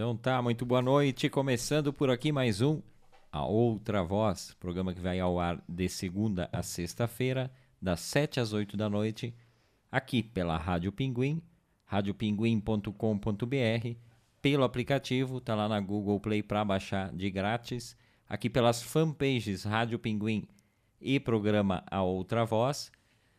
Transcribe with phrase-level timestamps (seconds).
[0.00, 1.28] Então tá, muito boa noite.
[1.28, 2.80] Começando por aqui mais um
[3.30, 8.54] A Outra Voz, programa que vai ao ar de segunda a sexta-feira, das 7 às
[8.54, 9.34] 8 da noite,
[9.92, 11.42] aqui pela Rádio Pinguim,
[11.84, 13.96] radiopinguim.com.br,
[14.40, 17.94] pelo aplicativo, tá lá na Google Play para baixar de grátis,
[18.26, 20.48] aqui pelas fanpages Rádio Pinguim
[20.98, 22.90] e programa A Outra Voz.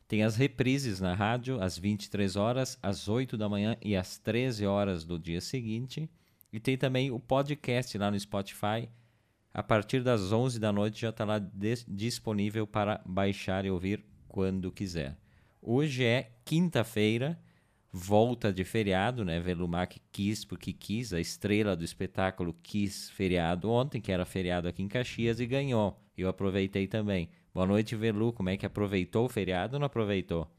[0.07, 4.67] Tem as reprises na rádio às 23 horas, às 8 da manhã e às 13
[4.67, 6.07] horas do dia seguinte.
[6.51, 8.89] E tem também o podcast lá no Spotify.
[9.53, 11.39] A partir das 11 da noite já está lá
[11.87, 15.17] disponível para baixar e ouvir quando quiser.
[15.61, 17.39] Hoje é quinta-feira,
[17.91, 19.39] volta de feriado, né?
[19.39, 24.81] Velumac quis porque quis, a estrela do espetáculo quis feriado ontem, que era feriado aqui
[24.81, 26.01] em Caxias, e ganhou.
[26.17, 27.29] Eu aproveitei também.
[27.53, 28.33] Boa noite, Velu.
[28.33, 30.49] Como é que aproveitou o feriado ou não aproveitou?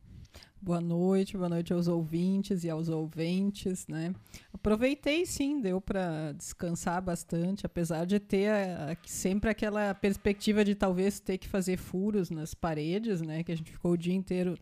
[0.64, 4.14] Boa noite, boa noite aos ouvintes e aos ouventes, né?
[4.54, 10.76] Aproveitei sim, deu para descansar bastante, apesar de ter a, a, sempre aquela perspectiva de
[10.76, 13.42] talvez ter que fazer furos nas paredes, né?
[13.42, 14.56] Que a gente ficou o dia inteiro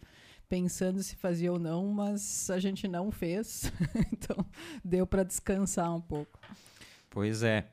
[0.48, 3.70] pensando se fazia ou não, mas a gente não fez,
[4.10, 4.38] então
[4.82, 6.40] deu para descansar um pouco.
[7.10, 7.66] Pois é,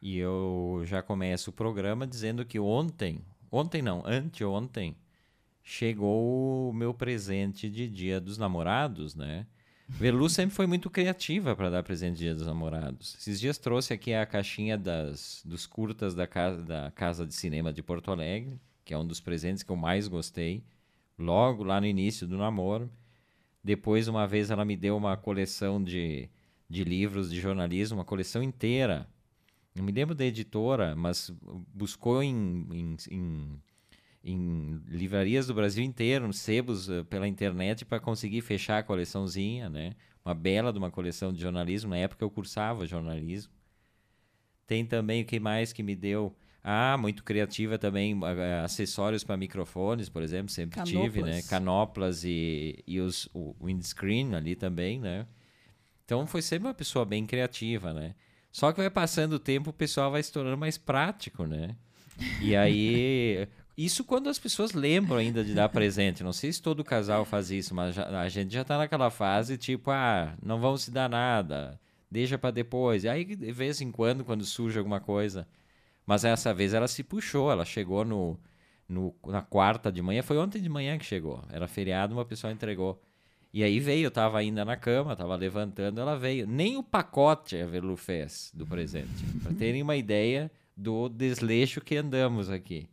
[0.00, 4.94] e eu já começo o programa dizendo que ontem, ontem não, anteontem,
[5.62, 9.46] chegou o meu presente de Dia dos Namorados, né?
[9.88, 13.14] Velu sempre foi muito criativa para dar presente de Dia dos Namorados.
[13.18, 17.72] Esses dias trouxe aqui a caixinha das, dos curtas da casa, da casa de Cinema
[17.72, 20.64] de Porto Alegre, que é um dos presentes que eu mais gostei,
[21.18, 22.90] logo lá no início do namoro.
[23.62, 26.28] Depois, uma vez, ela me deu uma coleção de,
[26.68, 29.06] de livros de jornalismo, uma coleção inteira.
[29.74, 31.30] Não me lembro da editora, mas
[31.72, 33.62] buscou em, em, em
[34.24, 39.94] em livrarias do Brasil inteiro, sebos uh, pela internet para conseguir fechar a coleçãozinha, né?
[40.24, 41.90] Uma bela de uma coleção de jornalismo.
[41.90, 43.52] Na época eu cursava jornalismo.
[44.66, 46.34] Tem também o que mais que me deu?
[46.64, 48.18] Ah, muito criativa também,
[48.64, 51.02] acessórios para microfones, por exemplo, sempre Canoplas.
[51.02, 51.42] tive, né?
[51.42, 55.26] Canoplas e, e os, o windscreen ali também, né?
[56.04, 58.14] Então foi sempre uma pessoa bem criativa, né?
[58.52, 61.74] Só que vai passando o tempo, o pessoal vai se tornando mais prático, né?
[62.40, 66.22] E aí Isso quando as pessoas lembram ainda de dar presente.
[66.22, 69.56] Não sei se todo casal faz isso, mas já, a gente já tá naquela fase
[69.56, 73.04] tipo, ah, não vamos se dar nada, deixa para depois.
[73.04, 75.46] E aí, de vez em quando, quando surge alguma coisa.
[76.06, 78.38] Mas essa vez ela se puxou, ela chegou no,
[78.88, 81.42] no, na quarta de manhã, foi ontem de manhã que chegou.
[81.50, 83.00] Era feriado, uma pessoa entregou.
[83.52, 86.46] E aí veio, eu tava ainda na cama, tava levantando, ela veio.
[86.46, 89.24] Nem o pacote a Velu fez do presente.
[89.42, 92.88] para terem uma ideia do desleixo que andamos aqui.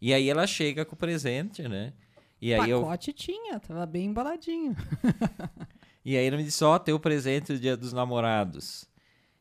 [0.00, 1.92] E aí ela chega com o presente, né?
[2.40, 3.14] E aí pacote eu...
[3.14, 4.76] tinha, tava bem embaladinho.
[6.04, 8.88] e aí ele me disse, ó, oh, teu presente do dia dos namorados.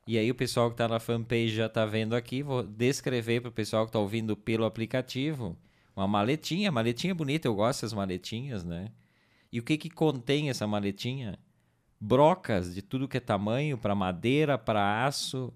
[0.07, 3.51] E aí o pessoal que tá na fanpage já tá vendo aqui, vou descrever pro
[3.51, 5.57] pessoal que tá ouvindo pelo aplicativo.
[5.95, 8.91] Uma maletinha, maletinha bonita, eu gosto dessas maletinhas, né?
[9.51, 11.39] E o que que contém essa maletinha?
[11.99, 15.53] Brocas de tudo que é tamanho, para madeira, para aço,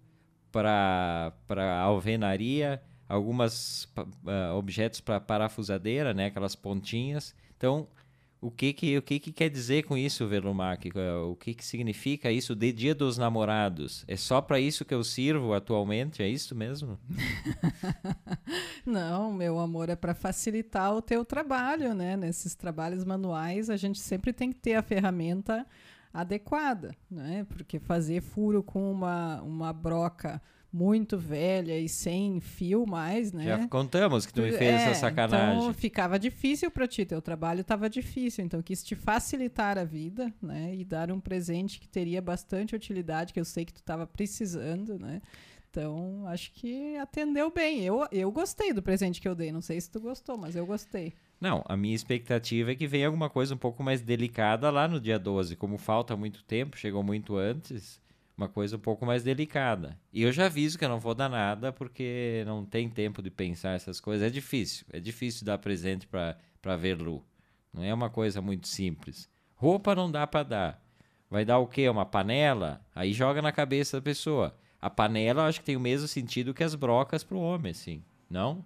[0.51, 1.33] para
[1.81, 7.35] alvenaria algumas uh, objetos para parafusadeira, né, aquelas pontinhas.
[7.57, 7.87] Então,
[8.41, 10.89] o que que o que que quer dizer com isso, Velumac?
[11.29, 14.05] O que que significa isso de Dia dos Namorados?
[14.07, 16.23] É só para isso que eu sirvo atualmente?
[16.23, 16.97] É isso mesmo?
[18.85, 22.15] Não, meu amor, é para facilitar o teu trabalho, né?
[22.15, 25.67] Nesses trabalhos manuais, a gente sempre tem que ter a ferramenta
[26.13, 27.45] adequada, né?
[27.49, 30.41] Porque fazer furo com uma uma broca
[30.71, 33.43] muito velha e sem fio mais, né?
[33.43, 35.57] Já contamos que tu me fez é, essa sacanagem.
[35.57, 40.33] Então ficava difícil para ti, teu trabalho estava difícil, então quis te facilitar a vida,
[40.41, 40.75] né?
[40.75, 44.99] E dar um presente que teria bastante utilidade, que eu sei que tu estava precisando,
[44.99, 45.21] né?
[45.71, 47.83] Então, acho que atendeu bem.
[47.83, 49.51] Eu, eu gostei do presente que eu dei.
[49.51, 51.13] Não sei se tu gostou, mas eu gostei.
[51.39, 54.99] Não, a minha expectativa é que venha alguma coisa um pouco mais delicada lá no
[54.99, 55.55] dia 12.
[55.55, 58.01] Como falta muito tempo, chegou muito antes,
[58.39, 59.99] uma coisa um pouco mais delicada.
[60.13, 63.29] E eu já aviso que eu não vou dar nada porque não tem tempo de
[63.29, 64.25] pensar essas coisas.
[64.25, 67.21] É difícil, é difícil dar presente para ver Lu.
[67.73, 69.29] Não é uma coisa muito simples.
[69.55, 70.83] Roupa não dá para dar.
[71.29, 71.89] Vai dar o quê?
[71.89, 72.81] Uma panela?
[72.95, 74.55] Aí joga na cabeça da pessoa.
[74.81, 77.71] A panela eu acho que tem o mesmo sentido que as brocas para o homem,
[77.71, 78.01] assim.
[78.29, 78.63] Não?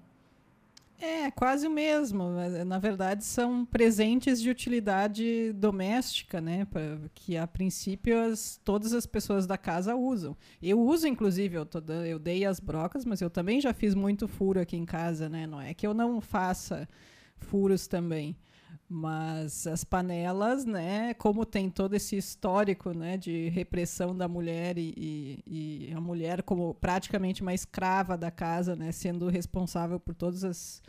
[1.06, 2.30] É, quase o mesmo.
[2.66, 6.66] Na verdade, são presentes de utilidade doméstica, né?
[7.14, 10.34] Que a princípio as, todas as pessoas da casa usam.
[10.62, 14.30] Eu uso, inclusive, eu, tô, eu dei as brocas, mas eu também já fiz muito
[14.30, 15.46] furo aqui em casa, né?
[15.46, 16.88] Não é que eu não faça
[17.36, 18.38] furos também.
[18.88, 24.94] Mas as panelas, né, como tem todo esse histórico né, de repressão da mulher e,
[24.96, 30.44] e, e a mulher como praticamente uma escrava da casa, né, sendo responsável por todos
[30.44, 30.82] as,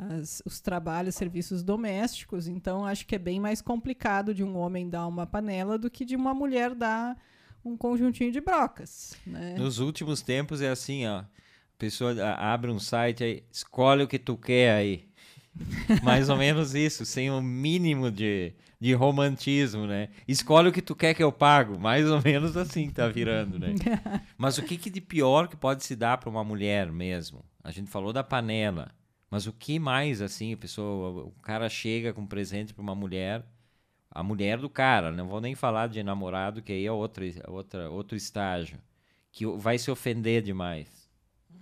[0.00, 4.88] as, os trabalhos, serviços domésticos, então acho que é bem mais complicado de um homem
[4.88, 7.16] dar uma panela do que de uma mulher dar
[7.62, 9.14] um conjuntinho de brocas.
[9.26, 9.56] Né?
[9.58, 11.18] Nos últimos tempos é assim, ó.
[11.18, 11.26] A
[11.78, 15.08] pessoa abre um site aí, escolhe o que tu quer aí.
[16.02, 20.08] Mais ou menos isso, sem o um mínimo de, de romantismo, né?
[20.26, 21.78] Escolhe o que tu quer que eu pago.
[21.78, 23.74] Mais ou menos assim tá virando, né?
[24.38, 27.44] Mas o que, que de pior que pode se dar para uma mulher mesmo?
[27.64, 28.92] A gente falou da panela.
[29.30, 32.94] Mas o que mais, assim, a pessoa, o cara chega com um presente para uma
[32.94, 33.44] mulher,
[34.10, 37.88] a mulher do cara, não vou nem falar de namorado, que aí é outra, outra,
[37.88, 38.78] outro estágio,
[39.30, 41.08] que vai se ofender demais.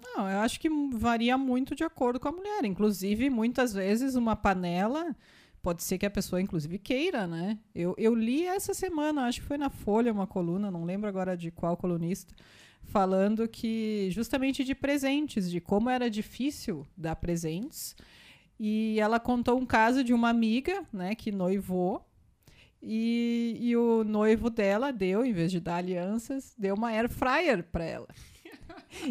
[0.02, 2.64] Não, eu acho que varia muito de acordo com a mulher.
[2.64, 5.14] Inclusive, muitas vezes, uma panela
[5.60, 7.58] pode ser que a pessoa, inclusive, queira, né?
[7.74, 11.36] Eu, eu li essa semana, acho que foi na Folha, uma coluna, não lembro agora
[11.36, 12.34] de qual colunista,
[12.88, 17.94] falando que justamente de presentes, de como era difícil dar presentes.
[18.58, 22.04] E ela contou um caso de uma amiga, né, que noivou.
[22.82, 27.64] E, e o noivo dela deu, em vez de dar alianças, deu uma air fryer
[27.64, 28.08] para ela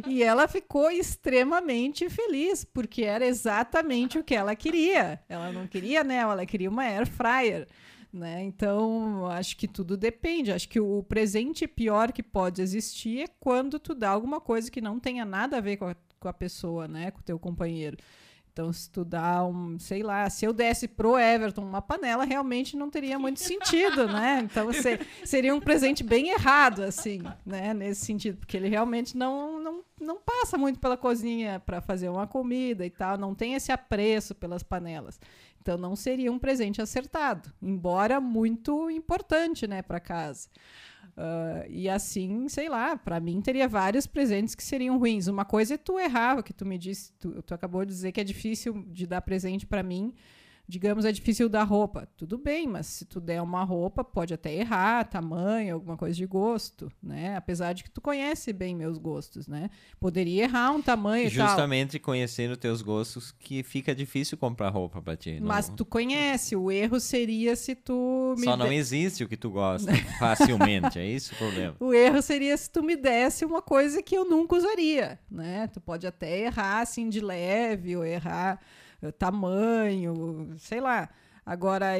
[0.07, 5.19] e ela ficou extremamente feliz, porque era exatamente o que ela queria.
[5.29, 7.67] Ela não queria anel, ela queria uma air fryer.
[8.11, 8.43] Né?
[8.43, 10.51] Então, acho que tudo depende.
[10.51, 14.81] Acho que o presente pior que pode existir é quando tu dá alguma coisa que
[14.81, 17.11] não tenha nada a ver com a, com a pessoa, né?
[17.11, 17.97] com o teu companheiro.
[18.57, 22.75] Então, se tu dá um, sei lá, se eu desse pro Everton uma panela, realmente
[22.75, 24.39] não teria muito sentido, né?
[24.43, 27.71] Então, se, seria um presente bem errado, assim, né?
[27.71, 32.25] Nesse sentido, porque ele realmente não, não, não passa muito pela cozinha para fazer uma
[32.25, 35.19] comida e tal, não tem esse apreço pelas panelas.
[35.67, 40.47] Então, não seria um presente acertado, embora muito importante, né, para casa.
[41.07, 45.27] Uh, e assim, sei lá, para mim teria vários presentes que seriam ruins.
[45.27, 48.21] Uma coisa é tu errar, que tu me disse, tu, tu acabou de dizer que
[48.21, 50.13] é difícil de dar presente para mim
[50.67, 52.07] digamos, é difícil dar roupa.
[52.17, 56.25] Tudo bem, mas se tu der uma roupa, pode até errar, tamanho, alguma coisa de
[56.25, 57.37] gosto, né?
[57.37, 59.69] Apesar de que tu conhece bem meus gostos, né?
[59.99, 62.05] Poderia errar um tamanho Justamente e tal.
[62.05, 65.39] conhecendo teus gostos que fica difícil comprar roupa para ti.
[65.41, 68.75] Mas tu conhece, o erro seria se tu Só não de...
[68.75, 71.75] existe o que tu gosta facilmente, é isso o problema.
[71.79, 75.67] O erro seria se tu me desse uma coisa que eu nunca usaria, né?
[75.67, 78.59] Tu pode até errar assim de leve ou errar
[79.17, 81.09] tamanho, sei lá.
[81.45, 81.93] Agora,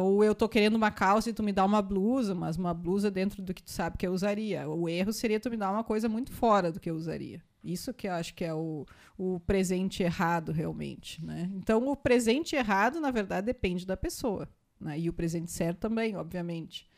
[0.00, 3.10] ou eu tô querendo uma calça e tu me dá uma blusa, mas uma blusa
[3.10, 4.68] dentro do que tu sabe que eu usaria.
[4.68, 7.42] O erro seria tu me dar uma coisa muito fora do que eu usaria.
[7.64, 8.86] Isso que eu acho que é o,
[9.18, 11.24] o presente errado, realmente.
[11.24, 11.50] Né?
[11.54, 14.48] Então, o presente errado, na verdade, depende da pessoa.
[14.80, 15.00] Né?
[15.00, 16.88] E o presente certo também, obviamente.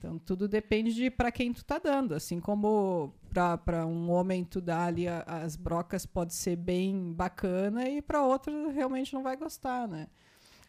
[0.00, 2.14] Então, tudo depende de para quem tu tá dando.
[2.14, 3.12] Assim como
[3.62, 8.24] para um homem tu dar ali a, as brocas pode ser bem bacana e para
[8.24, 10.06] outro realmente não vai gostar, né?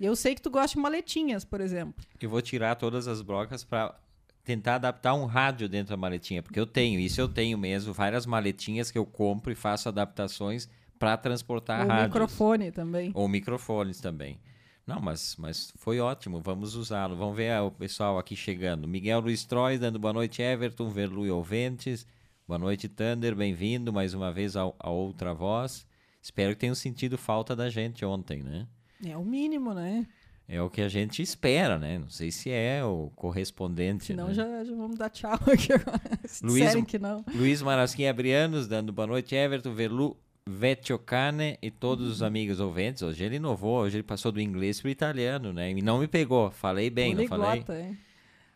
[0.01, 2.03] Eu sei que tu gosta de maletinhas, por exemplo.
[2.19, 3.97] Eu vou tirar todas as brocas para
[4.43, 8.25] tentar adaptar um rádio dentro da maletinha, porque eu tenho, isso eu tenho mesmo, várias
[8.25, 10.67] maletinhas que eu compro e faço adaptações
[10.99, 12.07] para transportar Ou rádios.
[12.07, 13.11] microfone também.
[13.13, 14.37] Ou microfones também.
[14.85, 17.15] Não, mas, mas foi ótimo, vamos usá-lo.
[17.15, 18.87] Vamos ver o pessoal aqui chegando.
[18.87, 22.05] Miguel Luiz Trois dando boa noite, Everton, Verlu e Ouventes.
[22.47, 25.85] Boa noite, Thunder, bem-vindo mais uma vez ao, a Outra Voz.
[26.21, 28.67] Espero que tenham sentido falta da gente ontem, né?
[29.05, 30.05] É o mínimo, né?
[30.47, 31.97] É o que a gente espera, né?
[31.97, 34.05] Não sei se é o correspondente.
[34.05, 34.33] Senão né?
[34.33, 36.01] já, já vamos dar tchau aqui agora.
[36.43, 37.23] Luiz, que não.
[37.33, 40.17] Luiz Marasquim Abrianos dando boa noite, Everton, Verlu
[40.49, 43.03] Vecchiocane e todos os amigos ouvintes.
[43.03, 45.71] Hoje ele inovou, hoje ele passou do inglês para o italiano, né?
[45.71, 46.49] E não me pegou.
[46.51, 47.63] Falei bem, não falei?
[47.69, 47.97] Hein?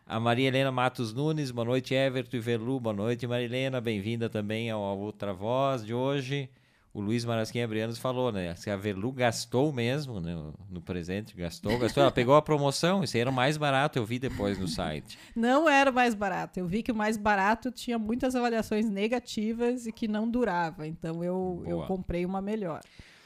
[0.06, 4.28] A Maria Helena Matos Nunes, boa noite, Everton e Verlu, boa noite, Maria Helena, bem-vinda
[4.28, 6.48] também ao Outra Voz de hoje
[6.96, 8.54] o Luiz Marasquim Abrianos falou, né?
[8.54, 10.34] Se a Verlu gastou mesmo né,
[10.70, 12.02] no presente, gastou, gastou.
[12.02, 15.18] Ela pegou a promoção, isso aí era o mais barato, eu vi depois no site.
[15.36, 16.58] Não era o mais barato.
[16.58, 20.86] Eu vi que o mais barato tinha muitas avaliações negativas e que não durava.
[20.86, 22.80] Então eu, eu comprei uma melhor.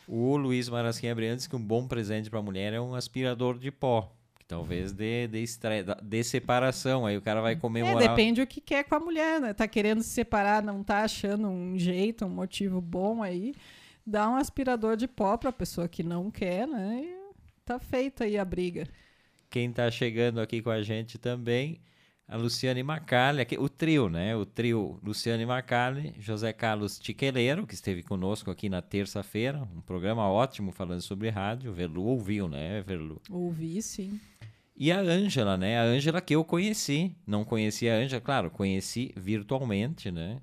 [0.08, 3.56] O Luiz Marasquim Abrianos disse que um bom presente para a mulher é um aspirador
[3.56, 4.12] de pó.
[4.50, 5.84] Talvez dê, dê, estre...
[6.02, 8.02] dê separação, aí o cara vai comemorar.
[8.02, 9.54] É, depende o que quer com a mulher, né?
[9.54, 13.54] Tá querendo se separar, não tá achando um jeito, um motivo bom aí.
[14.04, 17.00] Dá um aspirador de pó pra pessoa que não quer, né?
[17.04, 17.16] E
[17.64, 18.88] tá feita aí a briga.
[19.48, 21.80] Quem tá chegando aqui com a gente também,
[22.30, 24.36] a Luciane Macalli, o trio, né?
[24.36, 30.28] O trio Luciane Macalli, José Carlos Tiqueleiro, que esteve conosco aqui na terça-feira, um programa
[30.30, 31.72] ótimo falando sobre rádio.
[31.72, 33.20] Verlu ouviu, né, Verlu?
[33.28, 34.20] Ouvi, sim.
[34.76, 35.80] E a Ângela, né?
[35.80, 37.16] A Ângela que eu conheci.
[37.26, 40.40] Não conhecia a Ângela, claro, conheci virtualmente, né?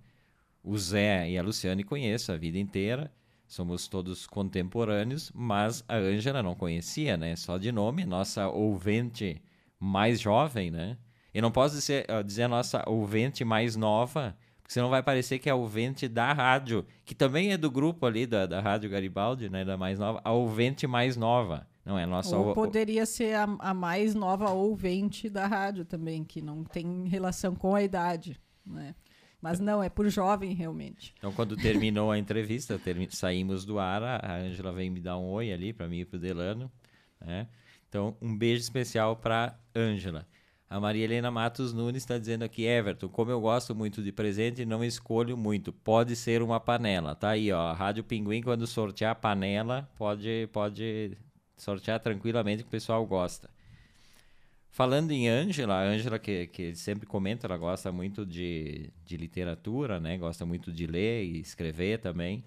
[0.62, 3.10] O Zé e a Luciane conheço a vida inteira.
[3.48, 7.34] Somos todos contemporâneos, mas a Ângela não conhecia, né?
[7.38, 9.42] Só de nome, nossa ouvinte
[9.80, 10.98] mais jovem, né?
[11.34, 15.48] Eu não posso dizer, dizer a nossa ouvinte mais nova, porque senão vai parecer que
[15.48, 19.50] é a ouvinte da rádio, que também é do grupo ali da, da Rádio Garibaldi,
[19.50, 21.66] né, da mais nova, a ouvinte mais nova.
[21.86, 26.26] Não é a nossa Ou poderia ser a, a mais nova ouvinte da rádio também,
[26.26, 28.94] que não tem relação com a idade, né?
[29.42, 31.14] Mas não, é por jovem realmente.
[31.18, 35.30] Então, quando terminou a entrevista, termi saímos do ar, a Ângela veio me dar um
[35.30, 36.70] oi ali para mim e para o Delano.
[37.22, 37.48] Né?
[37.88, 40.28] Então, um beijo especial para Ângela.
[40.70, 44.66] A Maria Helena Matos Nunes está dizendo aqui, Everton, como eu gosto muito de presente,
[44.66, 45.72] não escolho muito.
[45.72, 47.16] Pode ser uma panela.
[47.16, 47.72] Tá aí, ó.
[47.72, 51.18] Rádio Pinguim, quando sortear a panela, pode, pode
[51.56, 53.50] sortear tranquilamente, que o pessoal gosta.
[54.70, 60.02] Falando em Ângela, a Ângela que, que sempre comenta, ela gosta muito de, de literatura,
[60.02, 60.18] né?
[60.18, 62.44] Gosta muito de ler e escrever também.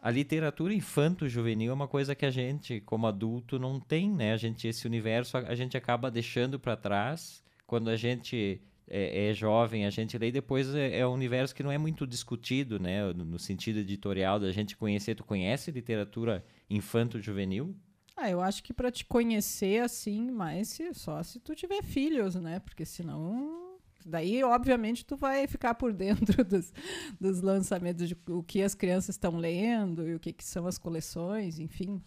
[0.00, 4.32] A literatura infanto-juvenil é uma coisa que a gente, como adulto, não tem, né?
[4.32, 7.41] A gente, esse universo, a gente acaba deixando para trás
[7.72, 11.54] quando a gente é, é, jovem, a gente lê, e depois é, é, um universo
[11.54, 13.10] que não é muito discutido, né?
[13.14, 15.14] No, no sentido editorial da gente conhecer.
[15.14, 17.74] Tu conhece literatura infanto-juvenil?
[18.14, 22.60] Ah, eu acho que para te conhecer assim, mas só se tu tiver filhos, né?
[22.60, 26.74] Porque senão daí obviamente tu vai ficar por dentro dos,
[27.18, 30.76] dos lançamentos de o que as crianças estão lendo e o que, que são as
[30.76, 32.02] coleções, enfim.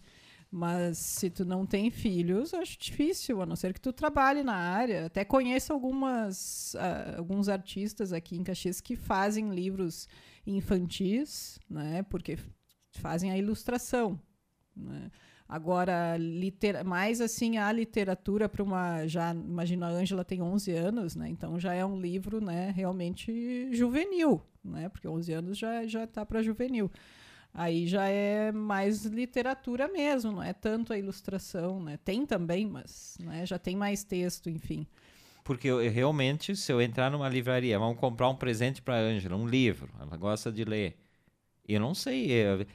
[0.56, 4.54] Mas se tu não tem filhos, acho difícil, a não ser que tu trabalhe na
[4.54, 5.04] área.
[5.04, 10.08] Até conheço algumas, uh, alguns artistas aqui em Caxias que fazem livros
[10.46, 12.02] infantis, né?
[12.04, 12.38] Porque
[12.92, 14.18] fazem a ilustração,
[14.74, 15.10] né?
[15.46, 16.82] Agora, liter...
[16.86, 19.06] mais assim, a literatura para uma.
[19.06, 21.28] Já, imagina, a Ângela tem 11 anos, né?
[21.28, 24.88] Então já é um livro né, realmente juvenil, né?
[24.88, 26.90] Porque 11 anos já, já tá para juvenil.
[27.58, 31.98] Aí já é mais literatura mesmo, não é tanto a ilustração, né?
[32.04, 34.86] Tem também, mas né, já tem mais texto, enfim.
[35.42, 39.36] Porque eu, realmente, se eu entrar numa livraria, vamos comprar um presente para a Ângela,
[39.36, 40.98] um livro, ela gosta de ler.
[41.66, 42.28] Eu não sei.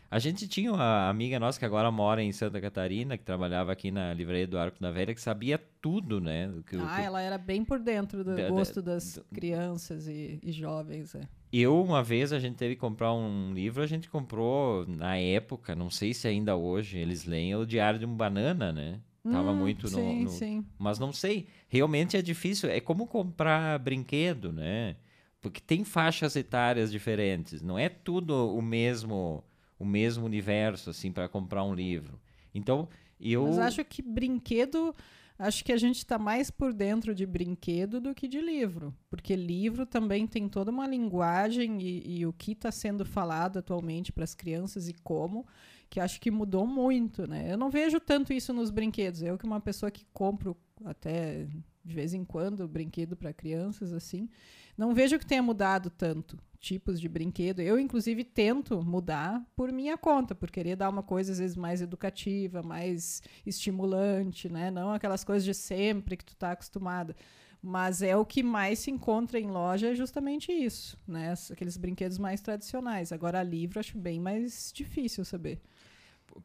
[0.10, 3.92] A gente tinha uma amiga nossa que agora mora em Santa Catarina, que trabalhava aqui
[3.92, 6.52] na livraria do Arco da Velha, que sabia tudo, né?
[6.66, 7.02] Que, ah, que...
[7.04, 11.14] ela era bem por dentro do da, gosto das da, crianças e, e jovens.
[11.14, 11.22] É.
[11.52, 15.76] Eu, uma vez, a gente teve que comprar um livro, a gente comprou na época,
[15.76, 19.00] não sei se ainda hoje eles leem, o Diário de um Banana, né?
[19.24, 20.30] Tava hum, muito no, sim, no...
[20.30, 20.66] Sim.
[20.80, 22.70] Mas não sei, realmente é difícil.
[22.70, 24.96] É como comprar brinquedo, né?
[25.42, 29.44] Porque tem faixas etárias diferentes, não é tudo o mesmo
[29.78, 32.20] o mesmo universo assim para comprar um livro.
[32.54, 32.88] Então,
[33.20, 34.94] eu Mas acho que brinquedo
[35.42, 39.36] acho que a gente está mais por dentro de brinquedo do que de livro, porque
[39.36, 44.24] livro também tem toda uma linguagem e, e o que está sendo falado atualmente para
[44.24, 45.46] as crianças e como,
[45.90, 47.52] que acho que mudou muito, né?
[47.52, 49.22] Eu não vejo tanto isso nos brinquedos.
[49.22, 50.56] Eu que uma pessoa que compro
[50.86, 51.48] até
[51.84, 54.30] de vez em quando brinquedo para crianças assim,
[54.78, 57.60] não vejo que tenha mudado tanto tipos de brinquedo.
[57.60, 61.82] Eu, inclusive, tento mudar por minha conta, por querer dar uma coisa, às vezes, mais
[61.82, 64.70] educativa, mais estimulante, né?
[64.70, 67.16] Não aquelas coisas de sempre que tu está acostumada.
[67.62, 71.34] Mas é o que mais se encontra em loja é justamente isso, né?
[71.52, 73.12] Aqueles brinquedos mais tradicionais.
[73.12, 75.62] Agora, livro, acho bem mais difícil saber.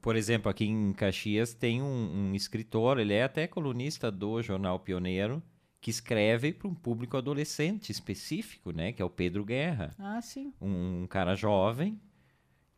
[0.00, 4.78] Por exemplo, aqui em Caxias tem um, um escritor, ele é até colunista do Jornal
[4.80, 5.42] Pioneiro,
[5.80, 8.92] que escreve para um público adolescente específico, né?
[8.92, 9.90] Que é o Pedro Guerra.
[9.98, 10.52] Ah, sim.
[10.60, 12.00] Um, um cara jovem.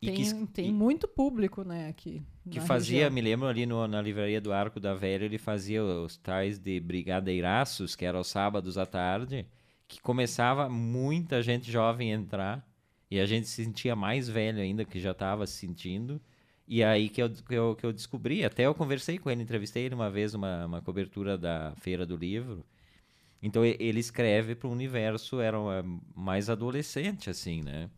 [0.01, 2.23] Tem, que, tem e, muito público, né, aqui.
[2.49, 3.11] Que fazia, região.
[3.11, 6.79] me lembro ali no, na livraria do Arco da Velha, ele fazia os tais de
[6.79, 9.45] brigadeiraços, que eram os sábados à tarde,
[9.87, 12.69] que começava muita gente jovem a entrar,
[13.11, 16.21] e a gente se sentia mais velho ainda, que já estava se sentindo.
[16.69, 19.85] E aí que eu, que, eu, que eu descobri, até eu conversei com ele, entrevistei
[19.85, 22.63] ele uma vez, uma, uma cobertura da Feira do Livro,
[23.41, 25.57] então ele escreve para o universo, era
[26.15, 27.89] mais adolescente, assim, né?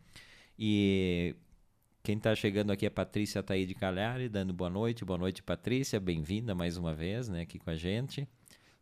[0.58, 1.36] E
[2.02, 5.04] quem está chegando aqui é Patrícia Taíde Calhari, dando boa noite.
[5.04, 6.00] Boa noite, Patrícia.
[6.00, 8.26] Bem-vinda mais uma vez, né, aqui com a gente.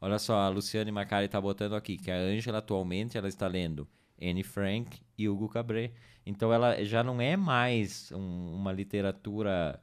[0.01, 3.89] Olha só, a Luciane Macari está botando aqui que a Ângela atualmente ela está lendo
[4.23, 5.93] Anne Frank e Hugo Cabret.
[6.27, 9.81] Então ela já não é mais um, uma literatura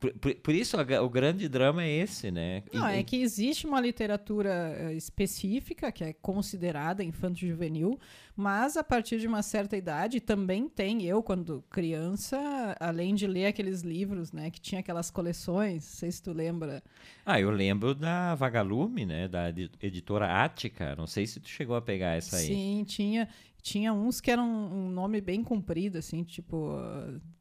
[0.00, 2.62] Por, por, por isso a, o grande drama é esse, né?
[2.72, 7.98] Não, e, é que existe uma literatura eh, específica que é considerada infanto-juvenil,
[8.36, 12.36] mas a partir de uma certa idade também tem eu quando criança,
[12.80, 16.82] além de ler aqueles livros, né, que tinha aquelas coleções, não sei se tu lembra.
[17.24, 19.48] Ah, eu lembro da Vagalume, né, da
[19.80, 20.94] editora Ática.
[20.96, 22.46] Não sei se tu chegou a pegar essa aí.
[22.46, 23.28] Sim, tinha
[23.64, 26.76] tinha uns que eram um nome bem comprido, assim, tipo,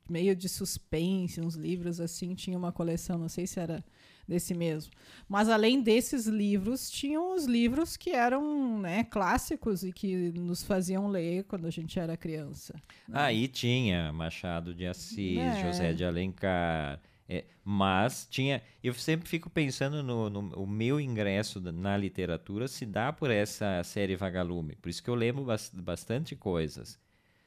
[0.10, 2.34] meio de suspense, uns livros assim.
[2.34, 3.84] Tinha uma coleção, não sei se era
[4.26, 4.94] desse mesmo.
[5.28, 11.10] Mas além desses livros, tinham os livros que eram né, clássicos e que nos faziam
[11.10, 12.74] ler quando a gente era criança.
[13.06, 13.20] Né?
[13.20, 15.62] Aí tinha Machado de Assis, é.
[15.62, 17.02] José de Alencar.
[17.34, 18.62] É, mas tinha.
[18.84, 23.82] Eu sempre fico pensando no, no o meu ingresso na literatura se dá por essa
[23.84, 24.76] série Vagalume.
[24.76, 27.00] Por isso que eu lembro bastante coisas.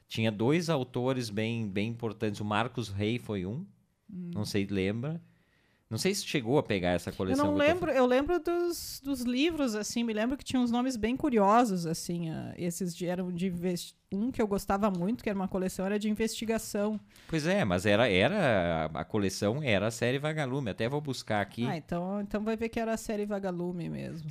[0.09, 2.41] Tinha dois autores bem, bem importantes.
[2.41, 3.65] O Marcos Rey foi um.
[4.11, 4.33] Hum.
[4.35, 5.23] Não sei, lembra?
[5.89, 7.45] Não sei se chegou a pegar essa coleção.
[7.45, 10.71] Eu não lembro, eu, eu, lembro dos, dos livros, assim, me lembro que tinha uns
[10.71, 13.53] nomes bem curiosos, assim, uh, esses de, eram de
[14.11, 16.99] um que eu gostava muito, que era uma coleção, era de investigação.
[17.29, 21.65] Pois é, mas era, era a coleção era a série Vagalume, até vou buscar aqui.
[21.65, 24.29] Ah, então, então vai ver que era a série Vagalume mesmo.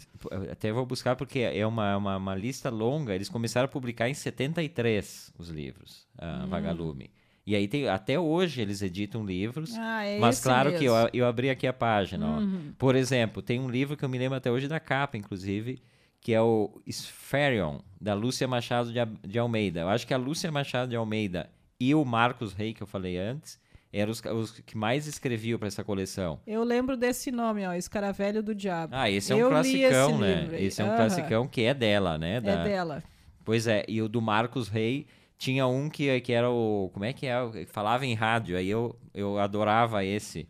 [0.52, 4.14] Até vou buscar porque é uma, uma, uma lista longa, eles começaram a publicar em
[4.14, 6.48] 73 os livros, a hum.
[6.48, 7.12] Vagalume.
[7.46, 9.76] E aí tem, até hoje eles editam livros.
[9.78, 10.80] Ah, é mas claro mesmo.
[10.80, 12.40] que eu, eu abri aqui a página.
[12.40, 12.74] Uhum.
[12.78, 15.80] Por exemplo, tem um livro que eu me lembro até hoje da capa, inclusive,
[16.20, 19.82] que é o Spherion, da Lúcia Machado de, de Almeida.
[19.82, 21.48] Eu acho que a Lúcia Machado de Almeida
[21.80, 23.60] e o Marcos Rey, que eu falei antes,
[23.94, 26.40] eram os, os que mais escreviam para essa coleção.
[26.48, 28.94] Eu lembro desse nome, ó, Escaravelho do Diabo.
[28.96, 30.50] Ah, esse é um eu classicão, esse né?
[30.60, 30.96] Esse é um uhum.
[30.96, 32.42] classicão que é dela, né?
[32.42, 32.52] Da...
[32.52, 33.04] É dela.
[33.44, 35.06] Pois é, e o do Marcos Rey
[35.38, 36.90] tinha um que, que era o.
[36.94, 37.66] Como é que é?
[37.68, 40.48] Falava em rádio, aí eu, eu adorava esse.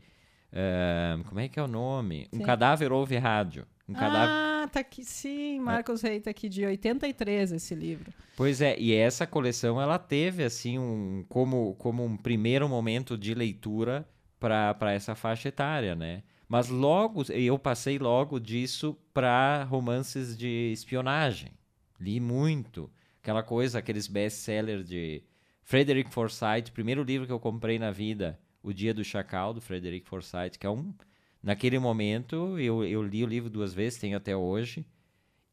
[0.51, 2.27] Uh, como é que é o nome?
[2.31, 2.41] Sim.
[2.41, 3.65] Um cadáver ouve rádio.
[3.87, 4.29] Um cadáver...
[4.29, 6.09] Ah, tá aqui, sim, Marcos é.
[6.09, 8.11] Rey tá aqui de 83 esse livro.
[8.35, 13.33] Pois é, e essa coleção ela teve assim um como como um primeiro momento de
[13.35, 14.07] leitura
[14.39, 16.23] para essa faixa etária, né?
[16.47, 21.51] Mas logo eu passei logo disso para romances de espionagem.
[21.99, 22.89] Li muito
[23.25, 25.23] aquela coisa, aqueles best-sellers de
[25.63, 30.07] Frederick Forsyth, primeiro livro que eu comprei na vida, O Dia do Chacal, do Frederick
[30.07, 30.93] Forsyth, que é um...
[31.41, 34.85] Naquele momento, eu, eu li o livro duas vezes, tenho até hoje,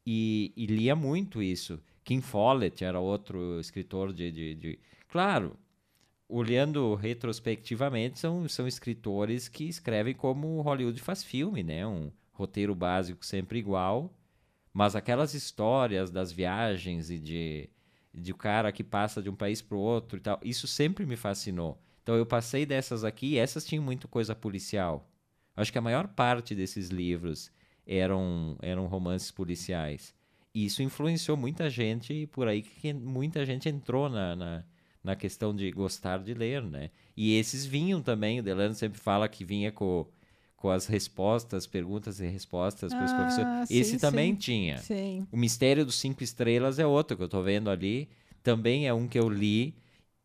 [0.05, 1.79] e, e lia muito isso.
[2.03, 4.79] Kim Follett era outro escritor de, de, de...
[5.07, 5.57] Claro,
[6.29, 11.87] olhando retrospectivamente, são, são escritores que escrevem como Hollywood faz filme, né?
[11.87, 14.13] Um roteiro básico sempre igual,
[14.73, 17.69] mas aquelas histórias das viagens e de,
[18.13, 21.05] de o cara que passa de um país para o outro e tal, isso sempre
[21.05, 21.79] me fascinou.
[22.01, 25.09] Então eu passei dessas aqui, e essas tinham muito coisa policial.
[25.55, 27.51] Acho que a maior parte desses livros
[27.85, 30.13] eram, eram romances policiais.
[30.53, 34.63] E isso influenciou muita gente, por aí que muita gente entrou na, na,
[35.03, 36.91] na, questão de gostar de ler, né?
[37.15, 40.07] E esses vinham também, o Delano sempre fala que vinha com
[40.63, 43.69] com as respostas, perguntas e respostas para os ah, professores.
[43.69, 44.37] Esse sim, também sim.
[44.37, 44.77] tinha.
[44.77, 45.27] Sim.
[45.29, 48.07] O Mistério dos Cinco Estrelas é outro que eu estou vendo ali.
[48.41, 49.75] Também é um que eu li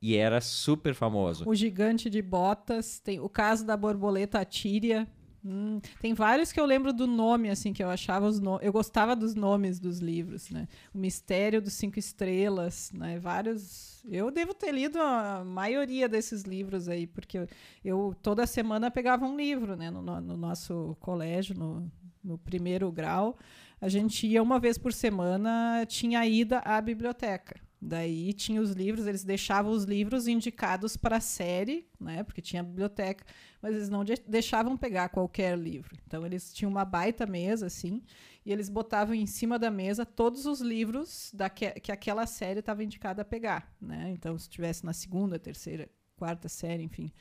[0.00, 1.42] e era super famoso.
[1.44, 5.08] O Gigante de Botas, tem o caso da borboleta Tíria,
[5.44, 8.58] Hum, tem vários que eu lembro do nome, assim, que eu achava os no...
[8.60, 10.66] Eu gostava dos nomes dos livros, né?
[10.92, 13.18] O Mistério dos Cinco Estrelas, né?
[13.18, 14.02] Vários.
[14.10, 17.46] Eu devo ter lido a maioria desses livros aí, porque
[17.84, 19.90] eu, toda semana pegava um livro, né?
[19.90, 21.90] No, no nosso colégio, no,
[22.22, 23.38] no primeiro grau.
[23.80, 27.60] A gente ia uma vez por semana, tinha ida à biblioteca.
[27.80, 32.24] Daí tinha os livros, eles deixavam os livros indicados para a série, né?
[32.24, 33.24] Porque tinha biblioteca,
[33.62, 35.96] mas eles não de deixavam pegar qualquer livro.
[36.04, 38.02] Então eles tinham uma baita mesa assim,
[38.44, 42.58] e eles botavam em cima da mesa todos os livros da que, que aquela série
[42.58, 44.10] estava indicada a pegar, né?
[44.10, 47.12] Então se estivesse na segunda, terceira, quarta série, enfim,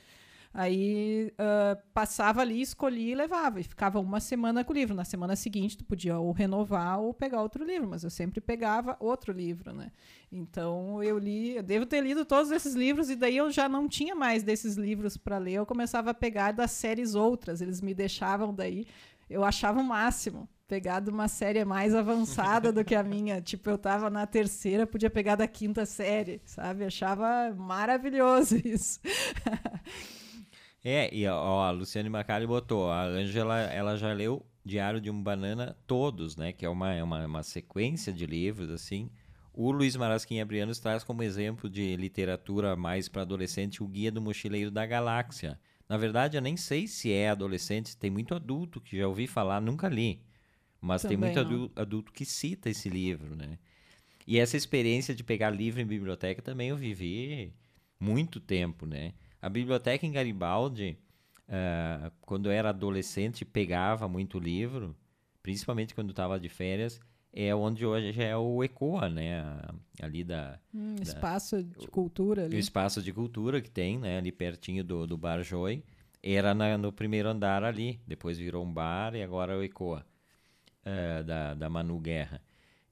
[0.53, 3.59] Aí uh, passava ali, escolhia e levava.
[3.59, 4.95] E ficava uma semana com o livro.
[4.95, 8.97] Na semana seguinte, tu podia ou renovar ou pegar outro livro, mas eu sempre pegava
[8.99, 9.91] outro livro, né?
[10.31, 13.87] Então eu li, eu devo ter lido todos esses livros, e daí eu já não
[13.87, 15.53] tinha mais desses livros para ler.
[15.53, 17.61] Eu começava a pegar das séries outras.
[17.61, 18.85] Eles me deixavam daí.
[19.29, 23.41] Eu achava o máximo pegar de uma série mais avançada do que a minha.
[23.47, 26.83] Tipo, eu tava na terceira, podia pegar da quinta série, sabe?
[26.83, 28.99] Achava maravilhoso isso.
[30.83, 35.21] É, e ó, a Luciane Macali botou, a Ângela, ela já leu Diário de um
[35.21, 36.51] Banana todos, né?
[36.53, 39.09] Que é uma, é uma, uma sequência de livros, assim.
[39.53, 44.21] O Luiz Marasquim Abrianos traz como exemplo de literatura mais para adolescente o Guia do
[44.21, 45.59] Mochileiro da Galáxia,
[45.89, 49.61] Na verdade, eu nem sei se é adolescente, tem muito adulto que já ouvi falar,
[49.61, 50.21] nunca li.
[50.81, 53.57] Mas Também tem muito adu- adulto que cita esse livro, né?
[54.27, 57.53] E essa experiência de pegar livro em biblioteca também eu vivi
[57.99, 59.13] muito tempo, né?
[59.41, 60.97] A biblioteca em Garibaldi,
[61.47, 64.95] ah, quando eu era adolescente, pegava muito livro,
[65.43, 66.99] principalmente quando estava de férias,
[67.33, 69.43] é onde hoje é o ECOA, né?
[70.01, 72.57] Ali da, Hum, espaço de cultura o ali.
[72.57, 74.17] espaço de cultura que tem, né?
[74.17, 75.83] Ali pertinho do, do Bar Joy.
[76.23, 77.99] Era na- no primeiro andar ali.
[78.07, 80.05] Depois virou um bar e agora é o ECOA.
[80.85, 82.41] eh, da, da Manu Guerra.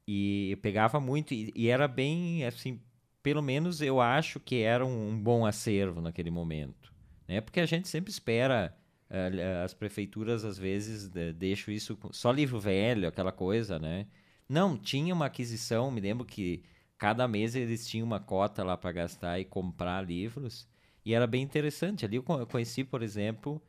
[0.07, 1.33] E pegava muito.
[1.33, 2.79] E, e era bem, assim...
[3.25, 6.93] Pelo menos eu acho que era um, um bom acervo naquele momento.
[7.27, 7.41] Né?
[7.41, 8.77] Porque a gente sempre espera...
[9.09, 11.97] eh, as prefeituras, às vezes, de- deixam isso...
[12.11, 14.05] Só livro velho, aquela coisa, né?
[14.47, 15.89] Não, tinha uma aquisição.
[15.89, 16.61] Me lembro que
[16.99, 20.67] cada mês eles tinham uma cota lá para gastar e comprar livros.
[21.03, 22.05] E era bem interessante.
[22.05, 23.59] Ali eu conheci, por exemplo,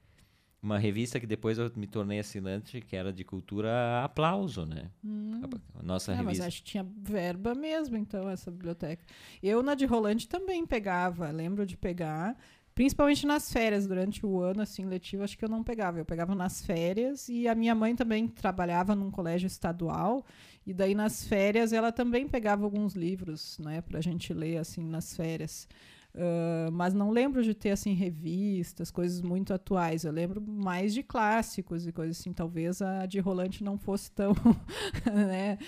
[0.67, 4.91] uma revista que depois eu me tornei assinante, que era de cultura Aplauso, né?
[5.05, 6.47] A, a nossa mas revista.
[6.47, 9.05] acho que tinha verba mesmo, então, essa biblioteca.
[9.41, 11.31] Eu, na de Rolante, também pegava.
[11.31, 12.37] Lembro de pegar,
[12.75, 16.01] principalmente nas férias, durante o ano, assim, letivo, acho que eu não pegava.
[16.01, 20.27] Eu pegava nas férias e a minha mãe também trabalhava num colégio estadual.
[20.67, 25.17] E daí, nas férias, ela também pegava alguns livros, né, pra gente ler, assim, nas
[25.17, 25.69] férias.
[26.17, 30.05] Ah, mas não lembro de ter assim revistas, coisas muito atuais.
[30.05, 32.33] Eu lembro mais de clássicos e coisas assim.
[32.33, 34.33] Talvez a de Rolante não fosse tão,
[35.05, 35.59] né,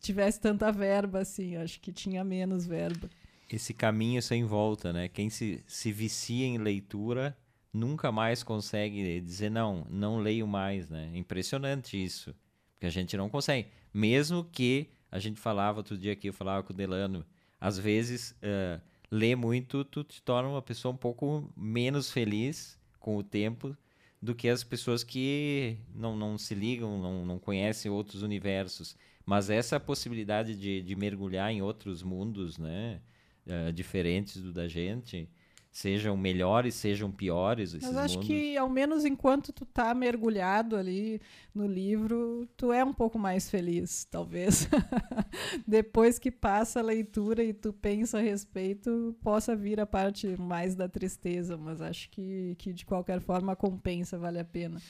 [0.00, 1.56] tivesse tanta verba assim.
[1.56, 3.08] Acho que tinha menos verba.
[3.50, 5.08] Esse caminho sem volta, né?
[5.08, 7.36] Quem se, se vicia em leitura
[7.72, 11.10] nunca mais consegue dizer não, não leio mais, né?
[11.14, 12.34] Impressionante isso.
[12.72, 13.68] Porque a gente não consegue.
[13.92, 17.24] Mesmo que a gente falava outro dia aqui, eu falava com o Delano,
[17.60, 18.80] às vezes eh,
[19.14, 23.76] ler muito, tu te torna uma pessoa um pouco menos feliz com o tempo
[24.20, 28.96] do que as pessoas que não, não se ligam, não, não conhecem outros universos.
[29.24, 33.00] Mas essa possibilidade de, de mergulhar em outros mundos, né?
[33.46, 35.28] eh, diferentes do da gente,
[35.74, 38.28] sejam melhores, sejam piores esses Mas acho mundos.
[38.28, 41.20] que ao menos enquanto tu tá mergulhado ali
[41.52, 44.68] no livro, tu é um pouco mais feliz, talvez.
[45.66, 50.76] Depois que passa a leitura e tu pensa a respeito, possa vir a parte mais
[50.76, 54.80] da tristeza, mas acho que, que de qualquer forma compensa, vale a pena.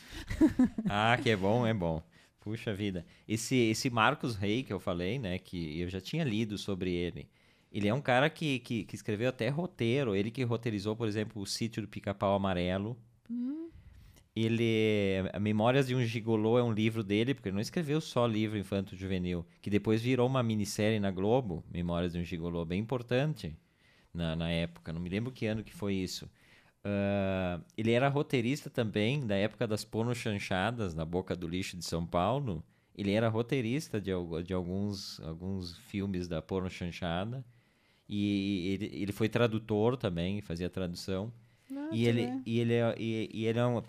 [0.87, 2.03] Ah, que é bom, é bom.
[2.41, 3.07] Puxa vida.
[3.27, 7.27] Esse, esse Marcos Rey que eu falei, né, que eu já tinha lido sobre ele.
[7.75, 10.15] Ele é um cara que, que, que escreveu até roteiro.
[10.15, 12.97] Ele que roteirizou, por exemplo, o Sítio do Pica-Pau Amarelo.
[14.35, 15.29] Ele...
[15.33, 18.57] A Memórias de um Gigolô é um livro dele, porque ele não escreveu só livro
[18.57, 23.57] infanto-juvenil, que depois virou uma minissérie na Globo, Memórias de um Gigolô, bem importante
[24.13, 24.93] na, na época.
[24.93, 26.31] Não me lembro que ano que foi isso.
[26.85, 32.07] Ah, ele era roteirista também da época das pornochanchadas na Boca do Lixo de São
[32.07, 32.63] Paulo.
[32.95, 34.13] Ele era roteirista de,
[34.45, 37.45] de alguns, alguns filmes da pornochanchada.
[38.09, 41.33] E ele, ele foi tradutor também, fazia tradução.
[41.75, 42.41] Ah, E ele, vê.
[42.47, 43.83] e ele, é- e, e ele é um,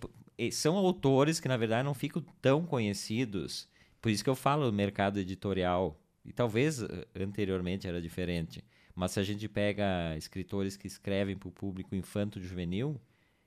[0.51, 3.67] são autores que, na verdade, não ficam tão conhecidos.
[4.01, 5.99] Por isso que eu falo mercado editorial.
[6.23, 8.63] E talvez eh, anteriormente era diferente.
[8.95, 12.99] Mas se a gente pega escritores que escrevem para o público infanto-juvenil,